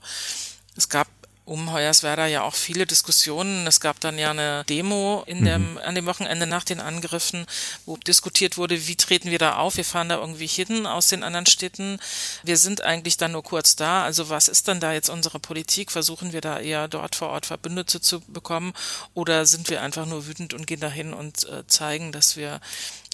Es 0.76 0.90
gab 0.90 1.08
um 1.50 1.74
Hoyerswerda 1.74 2.28
ja 2.28 2.44
auch 2.44 2.54
viele 2.54 2.86
Diskussionen. 2.86 3.66
Es 3.66 3.80
gab 3.80 4.00
dann 4.00 4.20
ja 4.20 4.30
eine 4.30 4.64
Demo 4.66 5.24
in 5.26 5.44
dem, 5.44 5.80
an 5.80 5.96
dem 5.96 6.06
Wochenende 6.06 6.46
nach 6.46 6.64
den 6.64 6.80
Angriffen, 6.80 7.46
wo 7.86 7.98
diskutiert 7.98 8.58
wurde, 8.58 8.88
wie 8.88 8.96
treten 8.96 9.32
wir 9.32 9.40
da 9.40 9.58
auf? 9.58 9.78
Wir 9.78 9.84
fahren 9.84 10.10
da 10.10 10.18
irgendwie 10.18 10.48
hin 10.48 10.86
aus 10.86 11.08
den 11.08 11.24
anderen 11.24 11.48
Städten. 11.48 12.00
Wir 12.44 12.58
sind 12.58 12.84
eigentlich 12.84 13.18
dann 13.18 13.32
nur 13.32 13.44
kurz 13.44 13.76
da. 13.76 14.04
Also 14.04 14.30
was 14.30 14.48
ist 14.48 14.68
dann 14.68 14.80
da 14.80 14.94
jetzt 14.94 15.10
unsere 15.10 15.40
Politik? 15.40 15.92
Versuchen 15.92 16.34
wir 16.34 16.42
da 16.42 16.60
eher 16.60 16.88
dort 16.88 17.16
vor 17.16 17.30
Ort 17.30 17.48
Verbündete 17.48 18.00
zu 18.00 18.20
bekommen 18.22 18.74
oder 19.16 19.48
sind 19.48 19.70
wir 19.70 19.82
einfach 19.82 20.06
nur 20.06 20.28
wütend 20.28 20.54
und 20.54 20.68
gehen 20.68 20.80
dahin 20.80 21.14
und 21.14 21.50
äh, 21.50 21.66
zeigen, 21.66 22.12
dass 22.12 22.38
wir 22.38 22.62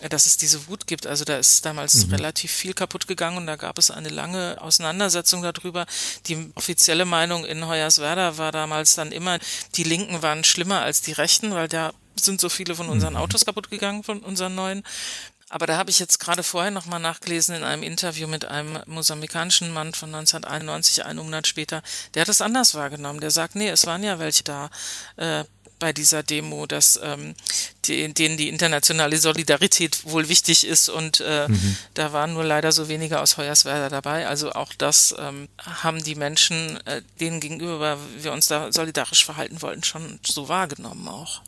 äh, 0.02 0.10
dass 0.10 0.26
es 0.26 0.36
diese 0.36 0.68
Wut 0.68 0.88
gibt. 0.88 1.08
Also 1.08 1.24
da 1.24 1.38
ist 1.38 1.66
damals 1.66 2.12
relativ 2.12 2.52
viel 2.52 2.74
kaputt 2.74 3.08
gegangen 3.08 3.38
und 3.38 3.48
da 3.48 3.56
gab 3.56 3.78
es 3.78 3.92
eine 3.92 4.10
lange 4.10 4.58
Auseinandersetzung 4.60 5.42
darüber. 5.42 5.86
Die 6.28 6.52
offizielle 6.56 7.06
Meinung 7.06 7.46
in 7.46 7.66
Hoyerswerda 7.66 8.25
war 8.38 8.52
damals 8.52 8.96
dann 8.96 9.12
immer, 9.12 9.40
die 9.76 9.84
Linken 9.84 10.22
waren 10.22 10.44
schlimmer 10.44 10.82
als 10.82 11.02
die 11.02 11.14
Rechten, 11.14 11.54
weil 11.54 11.68
da 11.68 11.94
sind 12.16 12.42
so 12.42 12.50
viele 12.50 12.76
von 12.76 12.90
unseren 12.90 13.16
Autos 13.16 13.46
kaputt 13.46 13.70
gegangen, 13.70 14.04
von 14.04 14.20
unseren 14.20 14.56
neuen. 14.56 14.84
Aber 15.50 15.68
da 15.68 15.78
habe 15.78 15.92
ich 15.92 16.00
jetzt 16.00 16.20
gerade 16.20 16.44
vorher 16.44 16.72
nochmal 16.72 17.00
nachgelesen 17.00 17.56
in 17.56 17.64
einem 17.64 17.84
Interview 17.84 18.28
mit 18.28 18.46
einem 18.46 18.80
mosambikanischen 18.88 19.72
Mann 19.72 19.94
von 19.94 20.14
1991, 20.14 21.06
einen 21.06 21.20
Monat 21.20 21.46
später. 21.46 21.84
Der 22.14 22.22
hat 22.22 22.30
es 22.30 22.42
anders 22.42 22.74
wahrgenommen. 22.74 23.20
Der 23.20 23.32
sagt, 23.32 23.56
nee, 23.56 23.70
es 23.70 23.86
waren 23.86 24.04
ja 24.04 24.18
welche 24.18 24.44
da 24.44 24.70
äh, 25.18 25.44
bei 25.80 25.94
dieser 25.94 26.24
Demo, 26.24 26.66
dass 26.66 27.00
ähm, 27.04 27.36
die, 27.86 28.14
denen 28.14 28.38
die 28.38 28.50
internationale 28.50 29.18
Solidarität 29.18 30.06
wohl 30.06 30.30
wichtig 30.30 30.66
ist 30.66 30.90
und 30.90 31.20
äh, 31.20 31.48
da 31.94 32.14
waren 32.14 32.34
nur 32.34 32.44
leider 32.44 32.72
so 32.72 32.88
wenige 32.88 33.20
aus 33.20 33.38
Hoyerswerda 33.38 33.90
dabei. 33.90 34.28
Also 34.28 34.54
auch 34.54 34.74
das 34.74 35.16
ähm, 35.20 35.48
haben 35.60 36.04
die 36.04 36.16
Menschen, 36.16 36.80
äh, 36.86 37.02
denen 37.20 37.40
gegenüber 37.40 37.98
wir 38.20 38.32
uns 38.32 38.48
da 38.48 38.72
solidarisch 38.72 39.26
verhalten 39.26 39.62
wollten, 39.62 39.84
schon 39.84 40.20
so 40.26 40.50
wahrgenommen 40.50 41.08
auch. 41.08 41.42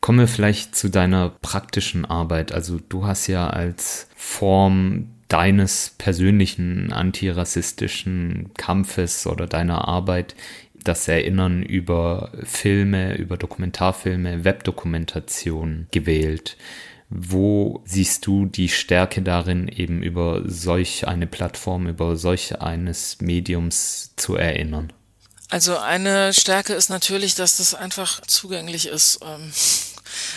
Kommen 0.00 0.20
wir 0.20 0.28
vielleicht 0.28 0.76
zu 0.76 0.88
deiner 0.88 1.30
praktischen 1.30 2.04
Arbeit. 2.04 2.52
Also 2.52 2.78
du 2.88 3.06
hast 3.06 3.26
ja 3.26 3.48
als 3.50 4.06
Form 4.14 5.15
deines 5.28 5.94
persönlichen 5.98 6.92
antirassistischen 6.92 8.50
Kampfes 8.54 9.26
oder 9.26 9.46
deiner 9.46 9.88
Arbeit 9.88 10.34
das 10.74 11.08
Erinnern 11.08 11.62
über 11.62 12.30
Filme, 12.44 13.16
über 13.16 13.36
Dokumentarfilme, 13.36 14.44
Webdokumentation 14.44 15.88
gewählt. 15.90 16.56
Wo 17.08 17.82
siehst 17.84 18.26
du 18.26 18.46
die 18.46 18.68
Stärke 18.68 19.22
darin, 19.22 19.68
eben 19.68 20.02
über 20.02 20.42
solch 20.44 21.06
eine 21.06 21.26
Plattform, 21.26 21.86
über 21.86 22.16
solch 22.16 22.60
eines 22.60 23.20
Mediums 23.20 24.12
zu 24.16 24.36
erinnern? 24.36 24.92
Also 25.48 25.78
eine 25.78 26.32
Stärke 26.32 26.72
ist 26.72 26.88
natürlich, 26.88 27.36
dass 27.36 27.58
das 27.58 27.74
einfach 27.74 28.20
zugänglich 28.22 28.88
ist. 28.88 29.20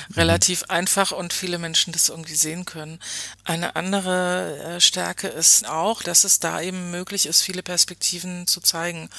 Ähm, 0.09 0.15
relativ 0.15 0.63
einfach 0.63 1.11
und 1.11 1.33
viele 1.33 1.57
Menschen 1.57 1.93
das 1.93 2.09
irgendwie 2.09 2.35
sehen 2.35 2.65
können. 2.65 2.99
Eine 3.43 3.75
andere 3.75 4.75
äh, 4.75 4.81
Stärke 4.81 5.27
ist 5.27 5.67
auch, 5.67 6.03
dass 6.03 6.23
es 6.23 6.39
da 6.39 6.61
eben 6.61 6.91
möglich 6.91 7.25
ist, 7.25 7.41
viele 7.41 7.63
Perspektiven 7.63 8.47
zu 8.47 8.61
zeigen 8.61 9.09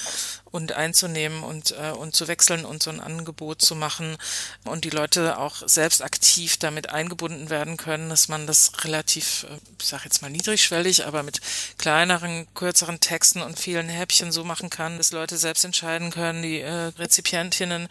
und 0.51 0.73
einzunehmen 0.73 1.43
und, 1.43 1.71
äh, 1.71 1.91
und 1.91 2.15
zu 2.15 2.27
wechseln 2.27 2.65
und 2.65 2.83
so 2.83 2.89
ein 2.89 2.99
Angebot 2.99 3.61
zu 3.61 3.73
machen 3.75 4.17
und 4.65 4.83
die 4.83 4.89
Leute 4.89 5.37
auch 5.37 5.63
selbst 5.65 6.03
aktiv 6.03 6.57
damit 6.57 6.89
eingebunden 6.89 7.49
werden 7.49 7.77
können, 7.77 8.09
dass 8.09 8.27
man 8.27 8.47
das 8.47 8.71
relativ, 8.83 9.45
äh, 9.49 9.57
ich 9.79 9.87
sage 9.87 10.03
jetzt 10.05 10.21
mal 10.21 10.29
niedrigschwellig, 10.29 11.05
aber 11.05 11.23
mit 11.23 11.39
kleineren, 11.77 12.47
kürzeren 12.53 12.99
Texten 12.99 13.41
und 13.41 13.59
vielen 13.59 13.89
Häppchen 13.89 14.31
so 14.31 14.43
machen 14.43 14.69
kann, 14.69 14.97
dass 14.97 15.11
Leute 15.11 15.37
selbst 15.37 15.63
entscheiden 15.63 16.11
können, 16.11 16.41
die 16.41 16.59
äh, 16.59 16.91
Rezipientinnen, 16.97 17.87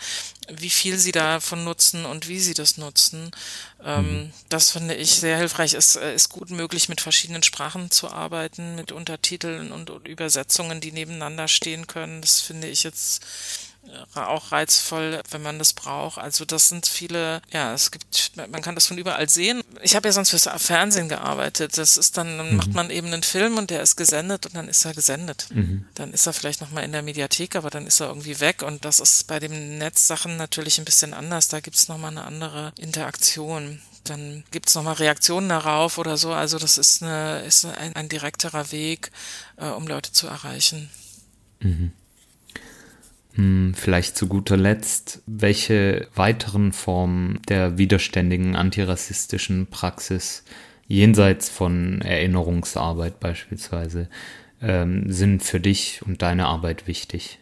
wie 0.49 0.71
viel 0.71 0.99
sie 0.99 1.13
davon 1.13 1.65
nutzen 1.65 2.05
und 2.05 2.29
wie 2.29 2.41
sie 2.41 2.55
das 2.61 2.77
nutzen. 2.77 3.31
Ähm, 3.85 4.05
mhm. 4.05 4.33
Das 4.49 4.71
finde 4.71 4.95
ich 4.95 5.11
sehr 5.13 5.37
hilfreich. 5.37 5.75
Es 5.75 5.97
äh, 5.97 6.15
ist 6.15 6.29
gut 6.29 6.51
möglich, 6.51 6.89
mit 6.89 7.01
verschiedenen 7.01 7.43
Sprachen 7.43 7.91
zu 7.91 8.11
arbeiten, 8.11 8.77
mit 8.77 8.93
Untertiteln 8.93 9.73
und, 9.73 9.91
und 9.91 10.07
Übersetzungen, 10.07 10.81
die 10.81 10.93
nebeneinander 10.93 11.49
stehen 11.49 11.87
können. 11.87 12.21
Das 12.21 12.41
finde 12.41 12.69
ich 12.69 12.83
jetzt 12.83 13.25
auch 14.15 14.53
reizvoll, 14.53 15.23
wenn 15.31 15.43
man 15.43 15.59
das 15.59 15.73
braucht. 15.73 16.19
Also 16.19 16.45
das 16.45 16.69
sind 16.69 16.87
viele, 16.87 17.43
ja, 17.53 17.73
es 17.73 17.91
gibt, 17.91 18.33
man 18.37 18.63
kann 18.63 18.75
das 18.75 18.87
von 18.87 18.99
überall 18.99 19.29
sehen. 19.29 19.63
Ich 19.83 19.97
habe 19.97 20.09
ja 20.09 20.13
sonst 20.13 20.31
fürs 20.31 20.49
Fernsehen 20.63 21.09
gearbeitet. 21.09 21.79
Das 21.79 21.97
ist 21.97 22.17
dann, 22.17 22.39
dann 22.39 22.51
mhm. 22.51 22.57
macht 22.57 22.73
man 22.75 22.91
eben 22.91 23.09
einen 23.09 23.23
Film 23.23 23.59
und 23.59 23.71
der 23.71 23.83
ist 23.83 23.97
gesendet 23.97 24.47
und 24.47 24.55
dann 24.55 24.69
ist 24.69 24.85
er 24.85 24.95
gesendet. 24.95 25.47
Mhm. 25.51 25.87
Dann 25.95 26.13
ist 26.13 26.27
er 26.27 26.33
vielleicht 26.33 26.61
nochmal 26.61 26.85
in 26.85 26.93
der 26.93 27.03
Mediathek, 27.03 27.57
aber 27.57 27.71
dann 27.71 27.87
ist 27.87 28.01
er 28.01 28.09
irgendwie 28.09 28.41
weg 28.41 28.63
und 28.63 28.85
das 28.85 29.01
ist 29.01 29.27
bei 29.27 29.39
den 29.39 29.79
Netzsachen 29.79 30.37
natürlich 30.37 30.79
ein 30.79 30.85
bisschen 30.85 31.15
anders. 31.15 31.49
Da 31.49 31.61
gibt 31.61 31.77
es 31.77 31.89
nochmal 31.89 32.11
eine 32.11 32.25
andere 32.25 32.73
Interaktion 32.79 33.81
dann 34.05 34.45
gibt's 34.51 34.75
nochmal 34.75 34.95
Reaktionen 34.95 35.51
darauf 35.51 35.99
oder 35.99 36.17
so. 36.17 36.33
Also 36.33 36.59
das 36.59 36.79
ist, 36.79 37.03
eine, 37.03 37.41
ist 37.43 37.67
ein, 37.67 37.95
ein 37.95 38.09
direkterer 38.09 38.73
Weg, 38.73 39.11
äh, 39.57 39.67
um 39.67 39.87
Leute 39.87 40.11
zu 40.11 40.27
erreichen. 40.27 40.89
Mhm. 41.61 41.93
Hm, 43.35 43.75
vielleicht 43.75 44.17
zu 44.17 44.27
guter 44.27 44.57
Letzt, 44.57 45.23
welche 45.27 46.09
weiteren 46.15 46.73
Formen 46.73 47.41
der 47.49 47.79
widerständigen 47.79 48.57
antirassistischen 48.57 49.67
Praxis 49.69 50.45
jenseits 50.87 51.49
von 51.49 52.01
Erinnerungsarbeit 52.03 53.21
beispielsweise 53.21 54.09
ähm, 54.61 55.11
sind 55.13 55.43
für 55.43 55.61
dich 55.61 56.03
und 56.05 56.23
deine 56.23 56.47
Arbeit 56.47 56.87
wichtig? 56.87 57.40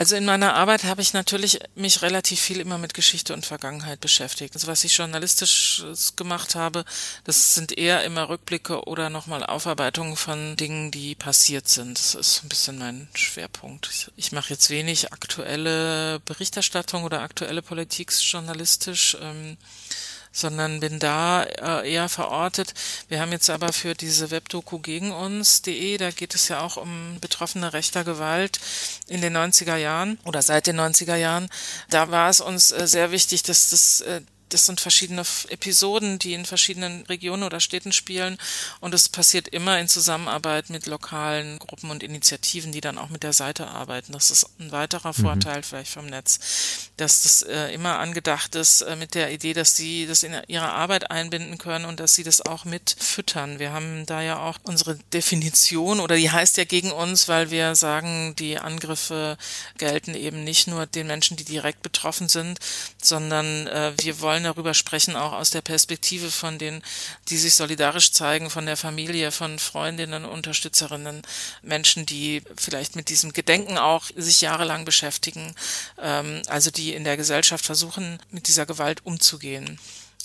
Also 0.00 0.16
in 0.16 0.24
meiner 0.24 0.54
Arbeit 0.54 0.84
habe 0.84 1.02
ich 1.02 1.12
natürlich 1.12 1.60
mich 1.74 2.00
relativ 2.00 2.40
viel 2.40 2.58
immer 2.58 2.78
mit 2.78 2.94
Geschichte 2.94 3.34
und 3.34 3.44
Vergangenheit 3.44 4.00
beschäftigt. 4.00 4.54
Also 4.54 4.66
was 4.66 4.82
ich 4.82 4.96
journalistisch 4.96 5.84
gemacht 6.16 6.54
habe, 6.54 6.86
das 7.24 7.54
sind 7.54 7.76
eher 7.76 8.02
immer 8.04 8.30
Rückblicke 8.30 8.84
oder 8.84 9.10
nochmal 9.10 9.44
Aufarbeitungen 9.44 10.16
von 10.16 10.56
Dingen, 10.56 10.90
die 10.90 11.14
passiert 11.14 11.68
sind. 11.68 11.98
Das 11.98 12.14
ist 12.14 12.42
ein 12.42 12.48
bisschen 12.48 12.78
mein 12.78 13.08
Schwerpunkt. 13.12 14.10
Ich, 14.16 14.32
mache 14.32 14.54
jetzt 14.54 14.70
wenig 14.70 15.12
aktuelle 15.12 16.20
Berichterstattung 16.20 17.04
oder 17.04 17.20
aktuelle 17.20 17.60
Politik 17.60 18.10
journalistisch. 18.10 19.18
Ähm, 19.20 19.58
sondern 20.32 20.80
bin 20.80 20.98
da 20.98 21.44
äh, 21.44 21.92
eher 21.92 22.08
verortet. 22.08 22.74
Wir 23.08 23.20
haben 23.20 23.32
jetzt 23.32 23.50
aber 23.50 23.72
für 23.72 23.94
diese 23.94 24.30
Webdoku 24.30 24.78
gegen 24.78 25.12
uns.de, 25.12 25.96
da 25.98 26.10
geht 26.10 26.34
es 26.34 26.48
ja 26.48 26.60
auch 26.60 26.76
um 26.76 27.18
Betroffene 27.20 27.72
rechter 27.72 28.04
Gewalt 28.04 28.60
in 29.06 29.20
den 29.20 29.36
90er 29.36 29.76
Jahren 29.76 30.18
oder 30.24 30.42
seit 30.42 30.66
den 30.66 30.78
90er 30.78 31.16
Jahren. 31.16 31.48
Da 31.88 32.10
war 32.10 32.30
es 32.30 32.40
uns 32.40 32.70
äh, 32.70 32.86
sehr 32.86 33.10
wichtig, 33.10 33.42
dass 33.42 33.70
das 33.70 34.00
äh, 34.02 34.20
das 34.52 34.66
sind 34.66 34.80
verschiedene 34.80 35.22
Episoden, 35.48 36.18
die 36.18 36.34
in 36.34 36.44
verschiedenen 36.44 37.02
Regionen 37.06 37.42
oder 37.42 37.60
Städten 37.60 37.92
spielen 37.92 38.38
und 38.80 38.94
es 38.94 39.08
passiert 39.08 39.48
immer 39.48 39.78
in 39.78 39.88
Zusammenarbeit 39.88 40.70
mit 40.70 40.86
lokalen 40.86 41.58
Gruppen 41.58 41.90
und 41.90 42.02
Initiativen, 42.02 42.72
die 42.72 42.80
dann 42.80 42.98
auch 42.98 43.08
mit 43.08 43.22
der 43.22 43.32
Seite 43.32 43.68
arbeiten. 43.68 44.12
Das 44.12 44.30
ist 44.30 44.46
ein 44.58 44.72
weiterer 44.72 45.14
mhm. 45.16 45.22
Vorteil 45.22 45.62
vielleicht 45.62 45.92
vom 45.92 46.06
Netz, 46.06 46.90
dass 46.96 47.22
das 47.22 47.42
äh, 47.42 47.72
immer 47.72 47.98
angedacht 47.98 48.54
ist 48.54 48.82
äh, 48.82 48.96
mit 48.96 49.14
der 49.14 49.32
Idee, 49.32 49.52
dass 49.52 49.76
sie 49.76 50.06
das 50.06 50.22
in 50.22 50.36
ihre 50.48 50.70
Arbeit 50.70 51.10
einbinden 51.10 51.58
können 51.58 51.84
und 51.84 52.00
dass 52.00 52.14
sie 52.14 52.24
das 52.24 52.44
auch 52.44 52.64
mit 52.64 52.94
füttern. 52.98 53.58
Wir 53.58 53.72
haben 53.72 54.06
da 54.06 54.22
ja 54.22 54.38
auch 54.38 54.58
unsere 54.64 54.96
Definition 55.12 56.00
oder 56.00 56.16
die 56.16 56.30
heißt 56.30 56.56
ja 56.56 56.64
gegen 56.64 56.90
uns, 56.90 57.28
weil 57.28 57.50
wir 57.50 57.74
sagen, 57.74 58.34
die 58.36 58.58
Angriffe 58.58 59.36
gelten 59.78 60.14
eben 60.14 60.44
nicht 60.44 60.66
nur 60.66 60.86
den 60.86 61.06
Menschen, 61.06 61.36
die 61.36 61.44
direkt 61.44 61.82
betroffen 61.82 62.28
sind, 62.28 62.58
sondern 63.02 63.66
äh, 63.66 63.92
wir 64.00 64.20
wollen 64.20 64.39
wollen 64.40 64.54
darüber 64.54 64.74
sprechen, 64.74 65.16
auch 65.16 65.32
aus 65.32 65.50
der 65.50 65.60
Perspektive 65.60 66.30
von 66.30 66.58
denen, 66.58 66.82
die 67.28 67.36
sich 67.36 67.54
solidarisch 67.54 68.12
zeigen, 68.12 68.48
von 68.48 68.64
der 68.64 68.76
Familie, 68.76 69.32
von 69.32 69.58
Freundinnen, 69.58 70.24
Unterstützerinnen, 70.24 71.22
Menschen, 71.62 72.06
die 72.06 72.42
vielleicht 72.56 72.96
mit 72.96 73.10
diesem 73.10 73.32
Gedenken 73.32 73.76
auch 73.76 74.04
sich 74.16 74.40
jahrelang 74.40 74.84
beschäftigen, 74.84 75.54
ähm, 76.00 76.42
also 76.46 76.70
die 76.70 76.94
in 76.94 77.04
der 77.04 77.16
Gesellschaft 77.16 77.66
versuchen, 77.66 78.18
mit 78.30 78.48
dieser 78.48 78.64
Gewalt 78.64 79.04
umzugehen. 79.04 79.78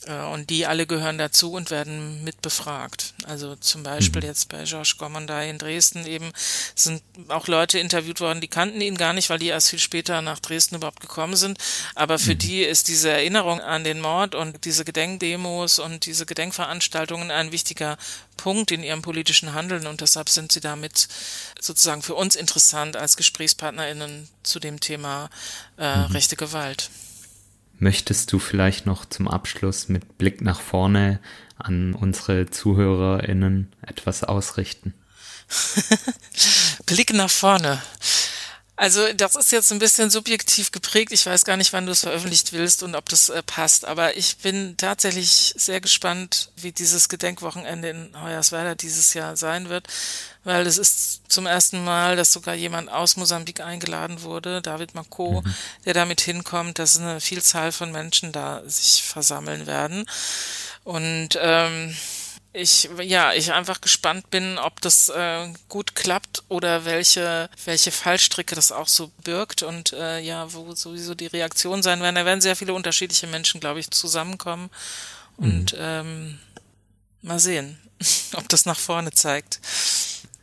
Äh, 0.06 0.24
und 0.26 0.50
die 0.50 0.66
alle 0.66 0.86
gehören 0.86 1.18
dazu 1.18 1.52
und 1.52 1.72
werden 1.72 2.24
mit 2.24 2.42
befragt. 2.42 3.14
Also 3.26 3.56
zum 3.56 3.84
Beispiel 3.84 4.22
mhm. 4.22 4.28
jetzt 4.28 4.50
bei 4.50 4.64
Georges 4.64 4.98
Gormandai 4.98 5.50
in 5.50 5.58
Dresden 5.58 6.06
eben 6.06 6.32
sind 6.76 7.02
auch 7.30 7.48
Leute 7.48 7.80
interviewt 7.80 8.20
worden, 8.20 8.42
die 8.42 8.48
kannten 8.48 8.82
ihn 8.82 8.98
gar 8.98 9.14
nicht, 9.14 9.30
weil 9.30 9.40
die 9.40 9.48
erst 9.48 9.70
viel 9.70 9.80
später 9.80 10.22
nach 10.22 10.40
Dresden 10.40 10.76
überhaupt 10.76 11.00
gekommen 11.00 11.36
sind. 11.36 11.58
Aber 11.96 12.20
für 12.20 12.34
mhm. 12.34 12.40
die 12.40 12.62
ist 12.62 12.88
diese 12.88 13.10
Erinnerung 13.10 13.62
an 13.62 13.84
den 13.84 14.00
Mord 14.00 14.36
und 14.36 14.66
diese 14.66 14.86
Gedenkdemos 14.86 15.80
und 15.80 16.06
diese 16.06 16.26
Gedenkveranstaltungen 16.26 17.32
ein 17.32 17.52
wichtiger 17.52 17.98
Punkt 18.38 18.72
in 18.72 18.84
ihrem 18.84 19.02
politischen 19.02 19.54
Handeln 19.54 19.88
und 19.88 20.02
deshalb 20.02 20.30
sind 20.30 20.52
sie 20.52 20.60
damit 20.60 21.08
sozusagen 21.60 22.02
für 22.02 22.16
uns 22.16 22.36
interessant 22.36 22.98
als 22.98 23.18
GesprächspartnerInnen 23.18 24.28
zu 24.44 24.60
dem 24.60 24.80
Thema 24.80 25.30
äh, 25.78 25.98
mhm. 25.98 26.06
rechte 26.12 26.36
Gewalt. 26.36 26.90
Möchtest 27.78 28.32
du 28.32 28.40
vielleicht 28.40 28.86
noch 28.86 29.06
zum 29.06 29.28
Abschluss 29.28 29.90
mit 29.90 30.18
Blick 30.18 30.42
nach 30.42 30.62
vorne 30.62 31.20
an 31.58 31.94
unsere 31.94 32.50
ZuhörerInnen 32.50 33.72
etwas 33.82 34.24
ausrichten? 34.24 34.94
Blick 36.86 37.14
nach 37.14 37.30
vorne. 37.30 37.82
Also 38.78 39.14
das 39.14 39.38
ist 39.38 39.52
jetzt 39.54 39.72
ein 39.72 39.80
bisschen 39.80 40.10
subjektiv 40.10 40.72
geprägt. 40.72 41.14
Ich 41.14 41.26
weiß 41.26 41.46
gar 41.46 41.56
nicht, 41.56 41.72
wann 41.72 41.86
du 41.86 41.94
es 41.94 42.02
veröffentlicht 42.02 42.52
willst 42.52 42.84
und 42.84 42.96
ob 42.96 43.08
das 43.08 43.30
äh, 43.30 43.42
passt. 43.42 43.86
Aber 43.86 44.18
ich 44.18 44.38
bin 44.38 44.76
tatsächlich 44.76 45.54
sehr 45.56 45.80
gespannt, 45.80 46.50
wie 46.58 46.74
dieses 46.74 47.08
Gedenkwochenende 47.08 47.90
in 47.90 48.22
Hoyerswerda 48.22 48.76
dieses 48.76 49.14
Jahr 49.14 49.38
sein 49.38 49.70
wird, 49.70 49.88
weil 50.44 50.68
es 50.68 50.78
ist 50.78 51.22
zum 51.32 51.46
ersten 51.46 51.86
Mal, 51.86 52.18
dass 52.18 52.34
sogar 52.34 52.54
jemand 52.56 52.92
aus 52.92 53.16
Mosambik 53.16 53.62
eingeladen 53.62 54.24
wurde, 54.24 54.62
David 54.62 54.94
Mako, 54.94 55.42
mhm. 55.42 55.56
der 55.86 55.94
damit 55.94 56.20
hinkommt, 56.20 56.78
dass 56.78 56.98
eine 56.98 57.22
Vielzahl 57.22 57.72
von 57.72 57.94
Menschen 57.94 58.34
da 58.34 58.62
sich 58.66 59.04
versammeln 59.04 59.68
werden. 59.68 60.06
Und 60.84 61.30
ähm, 61.42 61.96
ich 62.56 62.90
ja, 63.02 63.34
ich 63.34 63.52
einfach 63.52 63.82
gespannt 63.82 64.30
bin, 64.30 64.58
ob 64.58 64.82
das 64.82 65.10
äh, 65.10 65.48
gut 65.70 65.96
klappt 65.96 66.44
oder 66.48 66.86
welche 66.86 67.50
welche 67.66 67.92
Fallstricke 67.92 68.56
das 68.56 68.72
auch 68.72 68.88
so 68.88 69.12
birgt 69.24 69.64
und 69.64 69.94
äh, 69.94 70.20
ja, 70.20 70.52
wo 70.54 70.74
sowieso 70.74 71.16
die 71.16 71.28
Reaktionen 71.28 71.84
sein 71.84 72.02
werden. 72.02 72.16
Da 72.16 72.26
werden 72.26 72.42
sehr 72.42 72.56
viele 72.56 72.74
unterschiedliche 72.74 73.28
Menschen, 73.28 73.60
glaube 73.60 73.80
ich, 73.80 73.92
zusammenkommen 73.92 74.70
und 75.38 75.74
mhm. 75.74 75.80
ähm, 75.80 76.40
mal 77.22 77.40
sehen, 77.40 77.78
ob 78.34 78.48
das 78.50 78.66
nach 78.66 78.80
vorne 78.80 79.12
zeigt. 79.12 79.60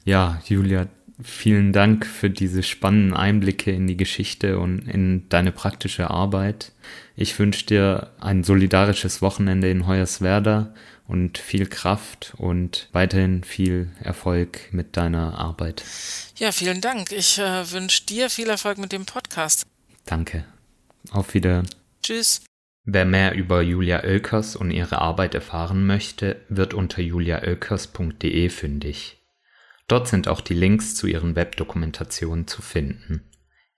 Ja, 0.04 0.40
Julia, 0.46 0.88
vielen 1.22 1.72
Dank 1.72 2.06
für 2.06 2.28
diese 2.28 2.62
spannenden 2.62 3.14
Einblicke 3.14 3.70
in 3.70 3.86
die 3.86 3.96
Geschichte 3.96 4.58
und 4.58 4.88
in 4.88 5.28
deine 5.28 5.52
praktische 5.52 6.10
Arbeit. 6.10 6.72
Ich 7.16 7.38
wünsche 7.38 7.66
dir 7.66 8.10
ein 8.20 8.42
solidarisches 8.44 9.22
Wochenende 9.22 9.70
in 9.70 9.86
Hoyerswerda 9.86 10.74
und 11.12 11.36
viel 11.36 11.66
Kraft 11.66 12.32
und 12.38 12.88
weiterhin 12.92 13.44
viel 13.44 13.90
Erfolg 14.00 14.72
mit 14.72 14.96
deiner 14.96 15.38
Arbeit. 15.38 15.84
Ja, 16.36 16.52
vielen 16.52 16.80
Dank. 16.80 17.12
Ich 17.12 17.38
äh, 17.38 17.70
wünsche 17.70 18.06
dir 18.06 18.30
viel 18.30 18.48
Erfolg 18.48 18.78
mit 18.78 18.92
dem 18.92 19.04
Podcast. 19.04 19.66
Danke. 20.06 20.46
Auf 21.10 21.34
Wiedersehen. 21.34 21.68
Tschüss. 22.02 22.40
Wer 22.84 23.04
mehr 23.04 23.34
über 23.34 23.60
Julia 23.60 24.02
Oelkers 24.02 24.56
und 24.56 24.70
ihre 24.70 25.02
Arbeit 25.02 25.34
erfahren 25.34 25.86
möchte, 25.86 26.40
wird 26.48 26.72
unter 26.72 27.02
juliaoelkers.de 27.02 28.48
fündig. 28.48 29.18
Dort 29.88 30.08
sind 30.08 30.28
auch 30.28 30.40
die 30.40 30.54
Links 30.54 30.94
zu 30.94 31.06
ihren 31.06 31.36
Webdokumentationen 31.36 32.46
zu 32.46 32.62
finden. 32.62 33.22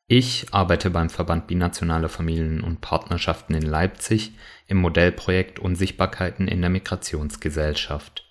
Ich 0.07 0.53
arbeite 0.53 0.91
beim 0.91 1.09
Verband 1.09 1.47
Binationaler 1.47 2.11
Familien 2.11 2.61
und 2.61 2.83
Partnerschaften 2.83 3.55
in 3.55 3.63
Leipzig 3.63 4.33
im 4.69 4.77
Modellprojekt 4.77 5.59
Unsichtbarkeiten 5.59 6.47
in 6.47 6.61
der 6.61 6.69
Migrationsgesellschaft. 6.69 8.29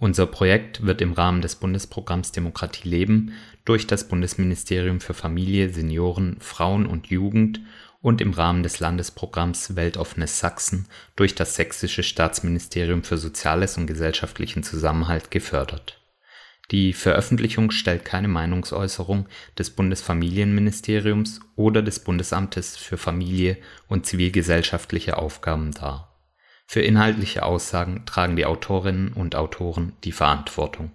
Unser 0.00 0.26
Projekt 0.26 0.84
wird 0.84 1.00
im 1.00 1.12
Rahmen 1.12 1.40
des 1.40 1.54
Bundesprogramms 1.54 2.32
Demokratie 2.32 2.88
leben 2.88 3.34
durch 3.64 3.86
das 3.86 4.08
Bundesministerium 4.08 5.00
für 5.00 5.14
Familie, 5.14 5.70
Senioren, 5.70 6.38
Frauen 6.40 6.86
und 6.86 7.06
Jugend 7.06 7.60
und 8.00 8.20
im 8.20 8.32
Rahmen 8.32 8.64
des 8.64 8.80
Landesprogramms 8.80 9.76
Weltoffenes 9.76 10.40
Sachsen 10.40 10.88
durch 11.14 11.36
das 11.36 11.54
Sächsische 11.54 12.02
Staatsministerium 12.02 13.04
für 13.04 13.16
Soziales 13.16 13.78
und 13.78 13.86
gesellschaftlichen 13.86 14.64
Zusammenhalt 14.64 15.30
gefördert. 15.30 16.01
Die 16.72 16.94
Veröffentlichung 16.94 17.70
stellt 17.70 18.06
keine 18.06 18.28
Meinungsäußerung 18.28 19.28
des 19.58 19.70
Bundesfamilienministeriums 19.70 21.40
oder 21.54 21.82
des 21.82 22.00
Bundesamtes 22.00 22.78
für 22.78 22.96
Familie 22.96 23.58
und 23.88 24.06
zivilgesellschaftliche 24.06 25.18
Aufgaben 25.18 25.72
dar. 25.72 26.16
Für 26.66 26.80
inhaltliche 26.80 27.42
Aussagen 27.42 28.06
tragen 28.06 28.36
die 28.36 28.46
Autorinnen 28.46 29.12
und 29.12 29.36
Autoren 29.36 29.92
die 30.04 30.12
Verantwortung 30.12 30.92